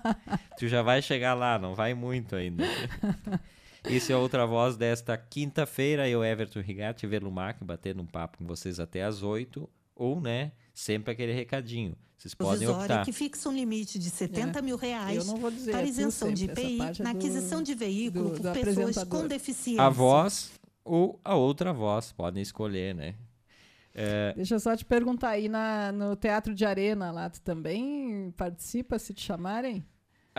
[0.60, 2.66] tu já vai chegar lá, não vai muito ainda.
[3.90, 6.10] Isso é outra voz desta quinta-feira.
[6.10, 11.12] Eu, Everton Rigatti, Velumac, batendo um papo com vocês até às oito ou, né, sempre
[11.12, 11.96] aquele recadinho.
[12.18, 13.06] Vocês podem optar.
[13.06, 14.62] que fixa um limite de 70 é.
[14.62, 18.54] mil reais dizer, para é isenção de IPI na aquisição do, de veículo do, por
[18.54, 19.84] pessoas com deficiência.
[19.84, 20.52] A voz
[20.84, 23.16] ou a outra voz, podem escolher, né?
[23.94, 24.34] É...
[24.36, 28.98] Deixa eu só te perguntar aí na, no Teatro de Arena lá, tu também participa
[28.98, 29.86] se te chamarem?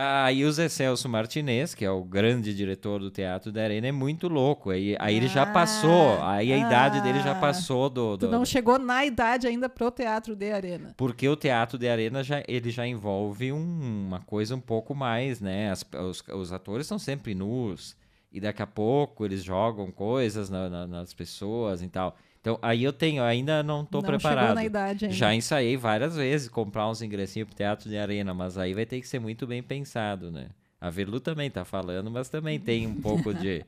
[0.01, 3.91] Aí o Zé Celso Martinez, que é o grande diretor do Teatro da Arena, é
[3.91, 4.69] muito louco.
[4.69, 8.27] Aí, aí ele já passou, aí a ah, idade dele já passou do, do...
[8.27, 10.93] Tu não chegou na idade ainda pro Teatro de Arena.
[10.95, 15.41] Porque o Teatro de Arena já, ele já envolve um, uma coisa um pouco mais,
[15.41, 15.69] né?
[15.69, 17.93] As, os, os atores são sempre nus.
[18.31, 22.15] E daqui a pouco eles jogam coisas na, na, nas pessoas e tal.
[22.41, 24.55] Então, aí eu tenho, ainda não estou preparado.
[24.55, 25.15] Na idade ainda.
[25.15, 29.01] Já ensaiei várias vezes comprar uns ingressinhos pro teatro de arena, mas aí vai ter
[29.01, 30.49] que ser muito bem pensado, né?
[30.81, 33.65] A Verlu também tá falando, mas também tem um pouco de.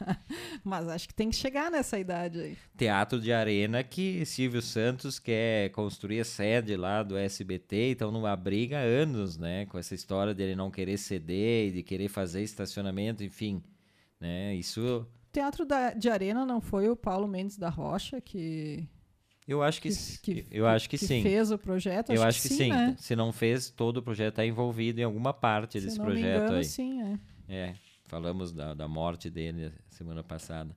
[0.62, 2.58] mas acho que tem que chegar nessa idade aí.
[2.76, 8.36] Teatro de Arena que Silvio Santos quer construir a sede lá do SBT, então numa
[8.36, 9.64] briga há anos, né?
[9.64, 13.62] Com essa história dele não querer ceder e de querer fazer estacionamento, enfim.
[14.20, 14.54] Né?
[14.56, 15.06] Isso
[15.36, 18.88] Teatro da, de Arena não foi o Paulo Mendes da Rocha que.
[19.46, 21.22] Eu acho que, que, que eu acho que, que, sim.
[21.22, 22.10] fez o projeto?
[22.10, 22.70] Eu acho que, que sim.
[22.70, 22.96] Né?
[22.98, 26.56] Se não fez, todo o projeto está envolvido em alguma parte Se desse projeto engano,
[26.56, 26.64] aí.
[26.64, 27.18] Sim, é.
[27.48, 27.74] É,
[28.06, 30.74] falamos da, da morte dele semana passada.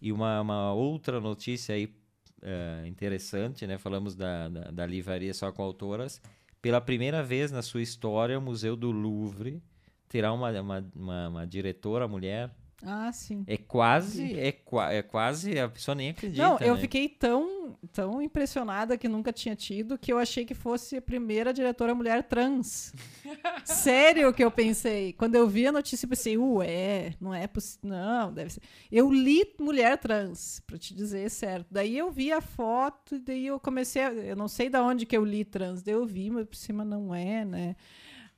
[0.00, 3.76] E uma, uma outra notícia aí uh, interessante, né?
[3.76, 6.22] Falamos da, da, da livraria só com autoras.
[6.62, 9.62] Pela primeira vez na sua história, o Museu do Louvre
[10.08, 12.50] terá uma, uma, uma, uma diretora mulher
[12.82, 13.44] Ah, sim.
[13.46, 14.48] É quase, é,
[14.90, 16.42] é quase, a pessoa nem acredita.
[16.42, 16.80] Não, eu né?
[16.80, 21.52] fiquei tão, tão impressionada que nunca tinha tido que eu achei que fosse a primeira
[21.52, 22.92] diretora mulher trans.
[23.64, 25.12] Sério que eu pensei.
[25.12, 27.90] Quando eu vi a notícia, eu pensei, ué, não é possível.
[27.90, 28.62] Não, deve ser.
[28.90, 31.66] Eu li mulher trans, pra te dizer certo.
[31.70, 35.04] Daí eu vi a foto, e daí eu comecei a, Eu não sei de onde
[35.04, 37.76] que eu li trans, daí eu vi, mas por cima não é, né?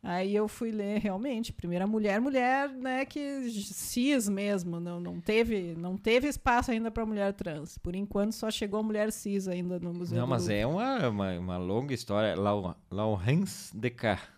[0.03, 5.77] Aí eu fui ler realmente, primeira mulher, mulher, né, que cis mesmo, não, não teve,
[5.77, 7.79] não teve espaço ainda para mulher trans.
[7.79, 10.19] Por enquanto só chegou a mulher cis ainda no museu.
[10.19, 12.35] Não, mas é uma, uma, uma, longa história.
[12.91, 14.29] Laurence Descartes,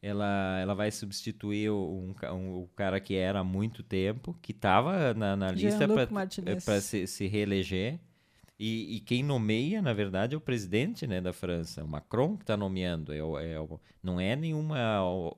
[0.00, 5.12] ela, ela vai substituir um, um, o cara que era há muito tempo, que estava
[5.14, 5.88] na, na lista
[6.64, 7.98] para se, se reeleger.
[8.64, 12.44] E, e, quem nomeia, na verdade, é o presidente né, da França, o Macron que
[12.44, 13.12] está nomeando.
[13.12, 13.68] É, é,
[14.00, 14.78] não é nenhuma,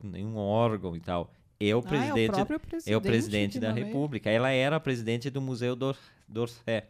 [0.02, 1.32] nenhum órgão e tal.
[1.58, 3.86] É o presidente, ah, é o presidente, é o presidente da nomeia.
[3.86, 4.28] República.
[4.28, 6.82] Ela era a presidente do Museu d'Orsay,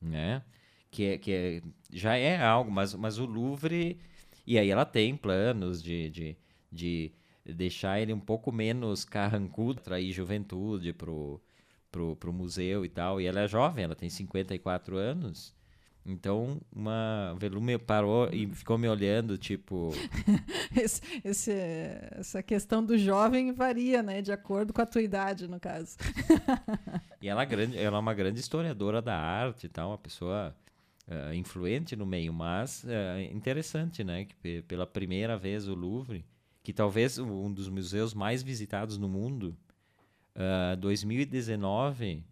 [0.00, 0.44] né?
[0.92, 1.62] Que, é, que é,
[1.92, 3.98] já é algo, mas, mas o Louvre...
[4.46, 6.36] E aí ela tem planos de, de,
[6.70, 7.12] de
[7.44, 11.42] deixar ele um pouco menos carrancudo, atrair juventude pro,
[11.90, 13.20] pro, pro museu e tal.
[13.20, 15.52] E ela é jovem, ela tem 54 anos.
[16.06, 19.90] Então, uma Velume parou e ficou me olhando, tipo.
[20.76, 21.52] esse, esse,
[22.10, 24.20] essa questão do jovem varia, né?
[24.20, 25.96] De acordo com a tua idade, no caso.
[27.22, 30.54] e ela é, grande, ela é uma grande historiadora da arte e tal, uma pessoa
[31.08, 34.26] uh, influente no meio, mas uh, interessante, né?
[34.26, 36.22] Que pela primeira vez o Louvre,
[36.62, 39.56] que talvez um dos museus mais visitados no mundo,
[40.36, 42.22] uh, 2019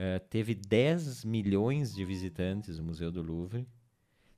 [0.00, 3.68] Uh, teve 10 milhões de visitantes no Museu do Louvre.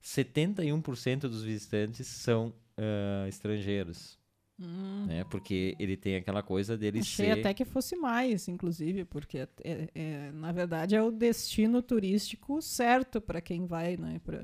[0.03, 4.19] 71% dos visitantes são uh, estrangeiros.
[4.59, 5.05] Hum.
[5.07, 5.23] Né?
[5.23, 7.39] Porque ele tem aquela coisa dele Achei ser...
[7.39, 12.61] até que fosse mais, inclusive, porque é, é, é na verdade é o destino turístico
[12.61, 14.19] certo para quem vai, né?
[14.21, 14.41] Pra...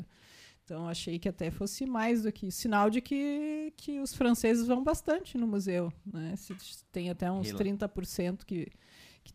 [0.64, 4.84] Então achei que até fosse mais do que sinal de que, que os franceses vão
[4.84, 6.34] bastante no museu, né?
[6.38, 6.56] Se
[6.94, 7.60] tem até uns Hila.
[7.60, 8.68] 30% que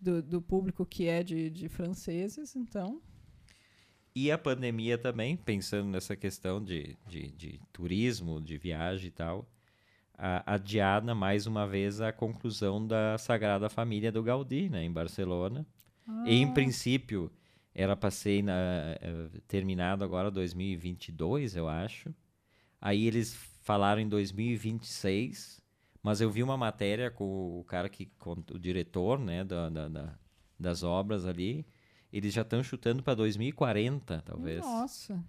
[0.00, 3.00] do, do público que é de, de franceses, então.
[4.14, 9.48] E a pandemia também, pensando nessa questão de, de, de turismo, de viagem e tal,
[10.16, 15.66] a, adiada mais uma vez a conclusão da Sagrada Família do Gaudí, né, em Barcelona.
[16.06, 16.24] Ah.
[16.26, 17.30] Em princípio,
[17.74, 18.54] era para ser na,
[19.02, 22.14] uh, terminado agora 2022, eu acho.
[22.80, 25.60] Aí eles falaram em 2026,
[26.04, 29.88] mas eu vi uma matéria com o cara que, com o diretor, né, da, da,
[29.88, 30.18] da
[30.58, 31.66] das obras ali.
[32.12, 34.60] Eles já estão chutando para 2040, talvez.
[34.60, 35.22] Nossa.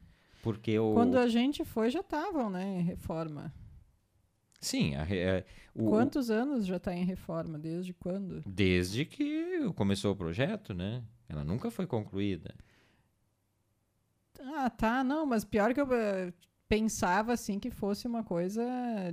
[0.44, 0.94] Porque o...
[0.94, 3.54] Quando a gente foi, já estavam, né, em reforma.
[4.62, 4.96] Sim.
[4.96, 7.58] A, a, é, o, Quantos anos já está em reforma?
[7.58, 8.44] Desde quando?
[8.46, 11.02] Desde que começou o projeto, né?
[11.30, 12.54] Ela nunca foi concluída.
[14.40, 15.04] Ah, tá.
[15.06, 16.34] Não, mas pior que eu eh,
[16.68, 18.64] pensava assim que fosse uma coisa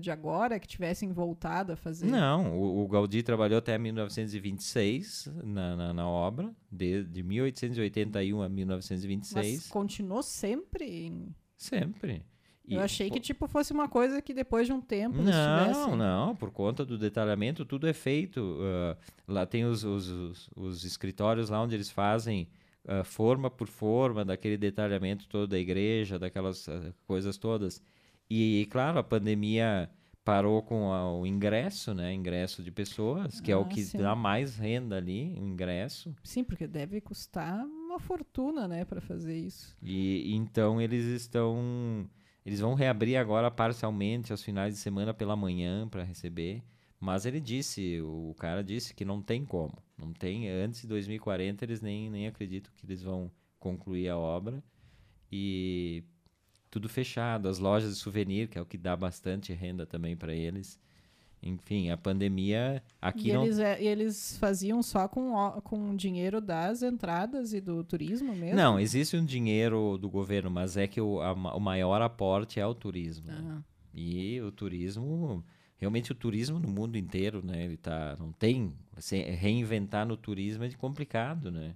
[0.01, 2.07] de agora, que tivessem voltado a fazer.
[2.07, 8.49] Não, o, o Gaudí trabalhou até 1926 na, na, na, obra, de, de 1881 a
[8.49, 9.35] 1926.
[9.35, 11.35] Mas continuou sempre em...
[11.57, 12.25] Sempre.
[12.65, 16.37] E, Eu achei que tipo fosse uma coisa que depois de um tempo não, não,
[16.37, 18.41] por conta do detalhamento tudo é feito.
[18.41, 18.97] Uh,
[19.27, 22.49] lá tem os, os, os, os escritórios lá onde eles fazem
[22.85, 27.83] uh, forma por forma, daquele detalhamento todo da igreja, daquelas uh, coisas todas.
[28.31, 29.91] E, claro, a pandemia
[30.25, 32.15] parou com a, o ingresso, né?
[32.15, 33.99] Ingresso de pessoas, que ah, é o ah, que sim.
[33.99, 36.15] dá mais renda ali, o ingresso.
[36.23, 39.77] Sim, porque deve custar uma fortuna, né, para fazer isso.
[39.83, 42.09] E então eles estão
[42.45, 46.63] eles vão reabrir agora parcialmente aos finais de semana pela manhã para receber.
[47.03, 49.77] Mas ele disse, o cara disse que não tem como.
[49.99, 53.29] Não tem, antes de 2040 eles nem, nem acreditam que eles vão
[53.59, 54.63] concluir a obra.
[55.31, 56.05] E
[56.71, 60.33] tudo fechado, as lojas de souvenir, que é o que dá bastante renda também para
[60.33, 60.79] eles.
[61.43, 63.47] Enfim, a pandemia aqui e não...
[63.47, 65.35] Eles, é, eles faziam só com,
[65.65, 68.55] com dinheiro das entradas e do turismo mesmo?
[68.55, 72.67] Não, existe um dinheiro do governo, mas é que o, a, o maior aporte é
[72.67, 73.27] o turismo.
[73.27, 73.61] Né?
[73.93, 75.45] E o turismo
[75.83, 77.65] realmente o turismo no mundo inteiro, né?
[77.65, 78.73] Ele tá, não tem,
[79.11, 81.75] reinventar no turismo é complicado, né?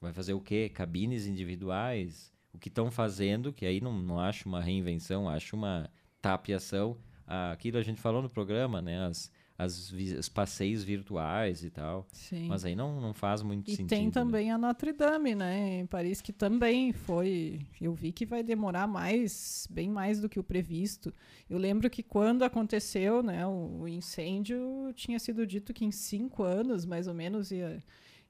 [0.00, 0.70] Vai fazer o quê?
[0.70, 5.90] Cabines individuais, o que estão fazendo, que aí não, não acho uma reinvenção, acho uma
[6.22, 6.96] tapiação.
[7.26, 9.04] Aquilo a gente falou no programa, né?
[9.04, 12.06] As, as, os passeios virtuais e tal.
[12.12, 12.46] Sim.
[12.48, 13.86] Mas aí não, não faz muito e sentido.
[13.86, 14.52] E tem também né?
[14.52, 15.80] a Notre Dame, né?
[15.80, 17.60] Em Paris, que também foi.
[17.80, 21.12] Eu vi que vai demorar mais, bem mais do que o previsto.
[21.48, 26.42] Eu lembro que quando aconteceu né, o, o incêndio, tinha sido dito que em cinco
[26.42, 27.82] anos, mais ou menos, ia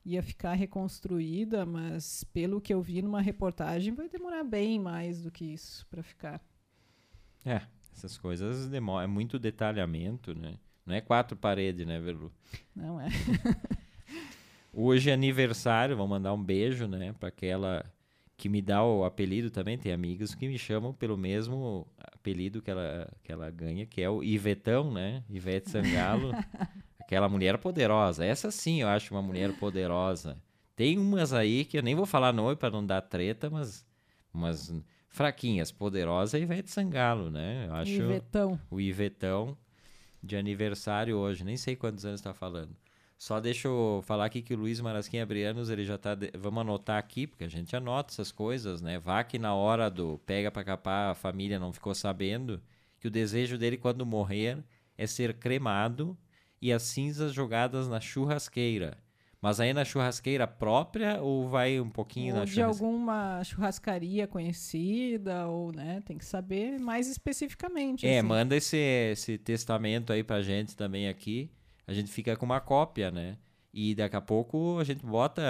[0.06, 5.32] ia ficar reconstruída, mas pelo que eu vi numa reportagem, vai demorar bem mais do
[5.32, 6.40] que isso para ficar.
[7.44, 7.62] É,
[7.92, 10.60] essas coisas demoram, é muito detalhamento, né?
[10.86, 12.32] Não é quatro paredes, né, Verlu?
[12.74, 13.08] Não é.
[14.72, 17.84] Hoje é aniversário, vou mandar um beijo, né, para aquela
[18.36, 22.70] que me dá o apelido também, tem amigos que me chamam pelo mesmo apelido que
[22.70, 25.24] ela, que ela ganha, que é o Ivetão, né?
[25.30, 26.32] Ivete Sangalo.
[27.06, 28.24] aquela mulher poderosa.
[28.24, 30.36] Essa sim eu acho uma mulher poderosa.
[30.74, 33.86] Tem umas aí que eu nem vou falar nome para não dar treta, mas,
[34.32, 34.74] mas
[35.08, 35.72] fraquinhas.
[35.72, 37.66] Poderosa é Ivete Sangalo, né?
[37.68, 38.60] Eu acho Ivetão.
[38.70, 39.56] O Ivetão
[40.26, 41.44] de aniversário hoje.
[41.44, 42.76] Nem sei quantos anos está falando.
[43.18, 46.14] Só deixa eu falar aqui que o Luiz Marasquim Abrianos, ele já tá.
[46.14, 46.30] De...
[46.36, 48.98] Vamos anotar aqui, porque a gente anota essas coisas, né?
[48.98, 52.60] Vá que na hora do pega para capar, a família não ficou sabendo
[53.00, 54.62] que o desejo dele quando morrer
[54.98, 56.16] é ser cremado
[56.60, 58.98] e as cinzas jogadas na churrasqueira.
[59.46, 65.46] Mas aí na churrasqueira própria ou vai um pouquinho ou na de alguma churrascaria conhecida
[65.46, 68.04] ou, né, tem que saber mais especificamente.
[68.04, 68.26] É, assim.
[68.26, 71.48] manda esse, esse testamento aí pra gente também aqui
[71.86, 73.38] a gente fica com uma cópia, né?
[73.72, 75.40] E daqui a pouco a gente bota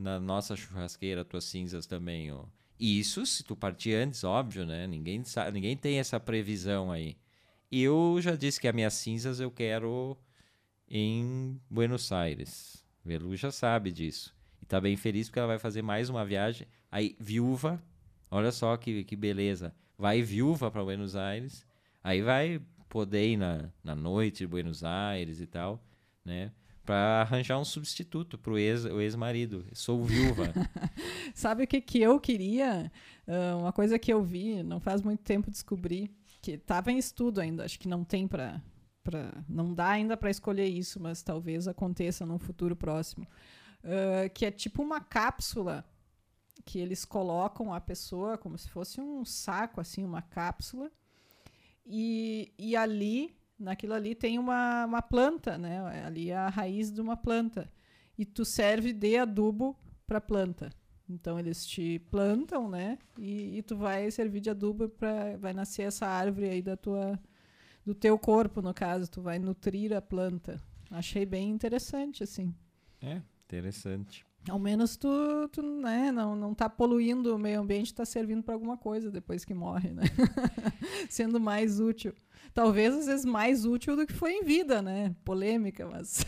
[0.00, 2.44] na nossa churrasqueira tuas cinzas também, ó.
[2.80, 4.86] Isso se tu partir antes, óbvio, né?
[4.86, 7.18] Ninguém, sabe, ninguém tem essa previsão aí.
[7.70, 10.16] Eu já disse que as minhas cinzas eu quero
[10.88, 12.83] em Buenos Aires.
[13.04, 14.34] Velu já sabe disso.
[14.62, 16.66] E tá bem feliz porque ela vai fazer mais uma viagem.
[16.90, 17.82] Aí, viúva,
[18.30, 19.74] olha só que, que beleza.
[19.98, 21.66] Vai viúva para Buenos Aires.
[22.02, 25.84] Aí vai poder ir na, na noite de Buenos Aires e tal,
[26.24, 26.52] né?
[26.84, 29.66] Para arranjar um substituto para ex, o ex-marido.
[29.72, 30.52] Sou viúva.
[31.34, 32.92] Sabe o que, que eu queria?
[33.26, 37.40] Uh, uma coisa que eu vi, não faz muito tempo descobri, que estava em estudo
[37.40, 38.62] ainda, acho que não tem para.
[39.04, 43.26] Pra, não dá ainda para escolher isso, mas talvez aconteça num futuro próximo.
[43.84, 45.84] Uh, que é tipo uma cápsula
[46.64, 50.90] que eles colocam a pessoa como se fosse um saco, assim, uma cápsula,
[51.86, 56.02] e, e ali, naquilo ali, tem uma, uma planta, né?
[56.04, 57.70] Ali é a raiz de uma planta.
[58.16, 59.76] E tu serve de adubo
[60.06, 60.70] para a planta.
[61.08, 62.98] Então eles te plantam, né?
[63.18, 67.20] E, e tu vai servir de adubo para vai nascer essa árvore aí da tua
[67.84, 70.62] do teu corpo, no caso, tu vai nutrir a planta.
[70.90, 72.54] Achei bem interessante assim.
[73.02, 74.24] É, interessante.
[74.48, 75.08] Ao menos tu,
[75.50, 79.44] tu né, não, não tá poluindo o meio ambiente, está servindo para alguma coisa depois
[79.44, 80.02] que morre, né?
[81.08, 82.14] Sendo mais útil.
[82.52, 85.14] Talvez às vezes mais útil do que foi em vida, né?
[85.24, 86.26] Polêmica, mas.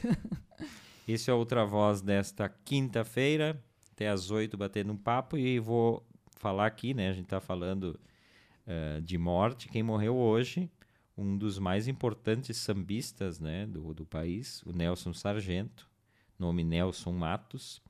[1.07, 6.05] Esse é outra voz desta quinta-feira, até às oito batendo um papo e vou
[6.37, 7.11] falar aqui, né?
[7.11, 8.01] A gente está falando
[8.67, 9.69] uh, de morte.
[9.69, 10.71] Quem morreu hoje,
[11.17, 15.89] um dos mais importantes sambistas, né, do, do país, o Nelson Sargento,
[16.39, 17.83] nome Nelson Matos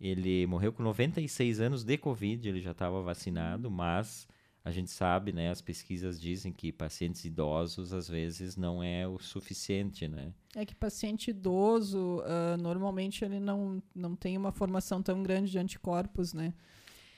[0.00, 4.26] ele morreu com 96 anos de Covid, ele já estava vacinado, mas
[4.64, 9.18] a gente sabe, né, as pesquisas dizem que pacientes idosos às vezes não é o
[9.18, 10.32] suficiente, né?
[10.56, 15.58] É que paciente idoso, uh, normalmente ele não, não tem uma formação tão grande de
[15.58, 16.54] anticorpos, né?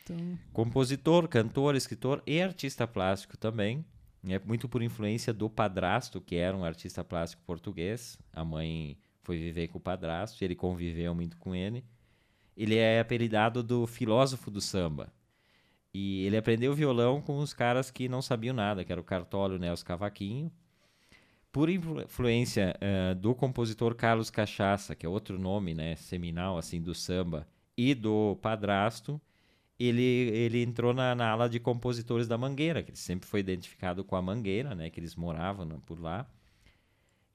[0.03, 0.17] Então...
[0.53, 3.85] Compositor, cantor, escritor e artista plástico também.
[4.29, 8.19] É muito por influência do padrasto, que era um artista plástico português.
[8.33, 11.85] A mãe foi viver com o padrasto ele conviveu muito com ele
[12.57, 15.13] ele é apelidado do filósofo do samba.
[15.93, 19.59] E ele aprendeu violão com os caras que não sabiam nada, que era o Cartólio
[19.59, 20.51] Nelson Cavaquinho.
[21.51, 26.95] Por influência uh, do compositor Carlos Cachaça, que é outro nome né, seminal assim do
[26.95, 27.47] samba,
[27.77, 29.21] e do padrasto,
[29.79, 34.05] ele, ele entrou na, na ala de compositores da Mangueira, que ele sempre foi identificado
[34.05, 36.27] com a Mangueira, né, que eles moravam por lá.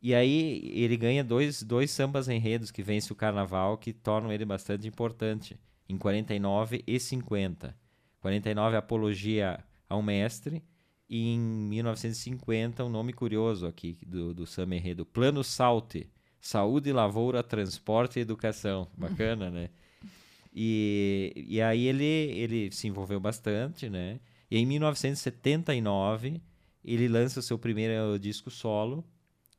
[0.01, 4.45] E aí ele ganha dois, dois sambas enredos que vence o carnaval que tornam ele
[4.45, 5.59] bastante importante,
[5.89, 7.75] em 49 e 50.
[8.19, 10.63] 49 Apologia ao Mestre
[11.09, 16.09] e em 1950 um nome curioso aqui do, do samba enredo, Plano Salte,
[16.39, 18.87] Saúde, Lavoura, Transporte e Educação.
[18.95, 19.69] Bacana, né?
[20.59, 24.19] E, e aí ele, ele se envolveu bastante, né?
[24.49, 26.41] E em 1979
[26.83, 29.05] ele lança o seu primeiro disco solo,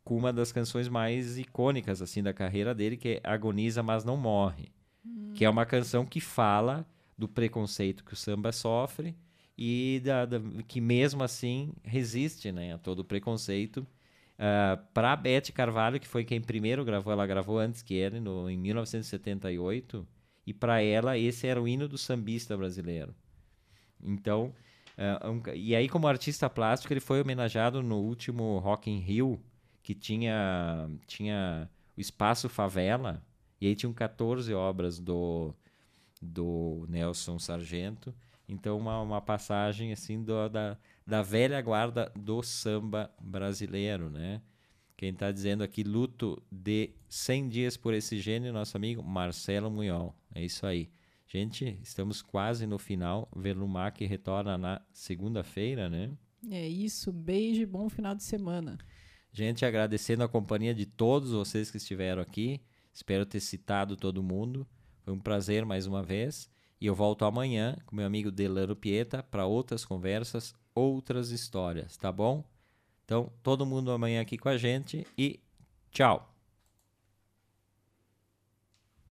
[0.02, 4.16] com uma das canções mais icônicas assim da carreira dele, que é Agoniza, mas não
[4.16, 4.72] morre,
[5.06, 5.30] hum.
[5.36, 6.84] que é uma canção que fala
[7.16, 9.14] do preconceito que o samba sofre
[9.56, 13.86] e da, da que mesmo assim resiste, né, a todo o preconceito.
[14.36, 18.50] Uh, para Beth Carvalho, que foi quem primeiro gravou, ela gravou antes que ele, no,
[18.50, 20.04] em 1978,
[20.48, 23.14] e para ela esse era o hino do sambista brasileiro.
[24.02, 24.54] Então,
[24.96, 29.38] uh, um, e aí como artista plástico ele foi homenageado no último Rock in Rio,
[29.82, 33.22] que tinha, tinha o Espaço Favela,
[33.60, 35.54] E aí tinham 14 obras do,
[36.22, 38.14] do Nelson Sargento.
[38.48, 44.40] Então, uma, uma passagem assim do, da, da velha guarda do samba brasileiro, né?
[44.96, 50.17] Quem está dizendo aqui, luto de 100 dias por esse gênio, nosso amigo Marcelo Munhol.
[50.34, 50.90] É isso aí.
[51.26, 53.28] Gente, estamos quase no final.
[53.36, 56.10] Verlumac retorna na segunda-feira, né?
[56.50, 57.12] É isso.
[57.12, 58.78] Beijo e bom final de semana.
[59.30, 62.60] Gente, agradecendo a companhia de todos vocês que estiveram aqui.
[62.92, 64.66] Espero ter citado todo mundo.
[65.02, 66.50] Foi um prazer mais uma vez.
[66.80, 72.10] E eu volto amanhã com meu amigo Delano Pieta para outras conversas, outras histórias, tá
[72.12, 72.44] bom?
[73.04, 75.40] Então, todo mundo amanhã aqui com a gente e
[75.90, 76.37] tchau!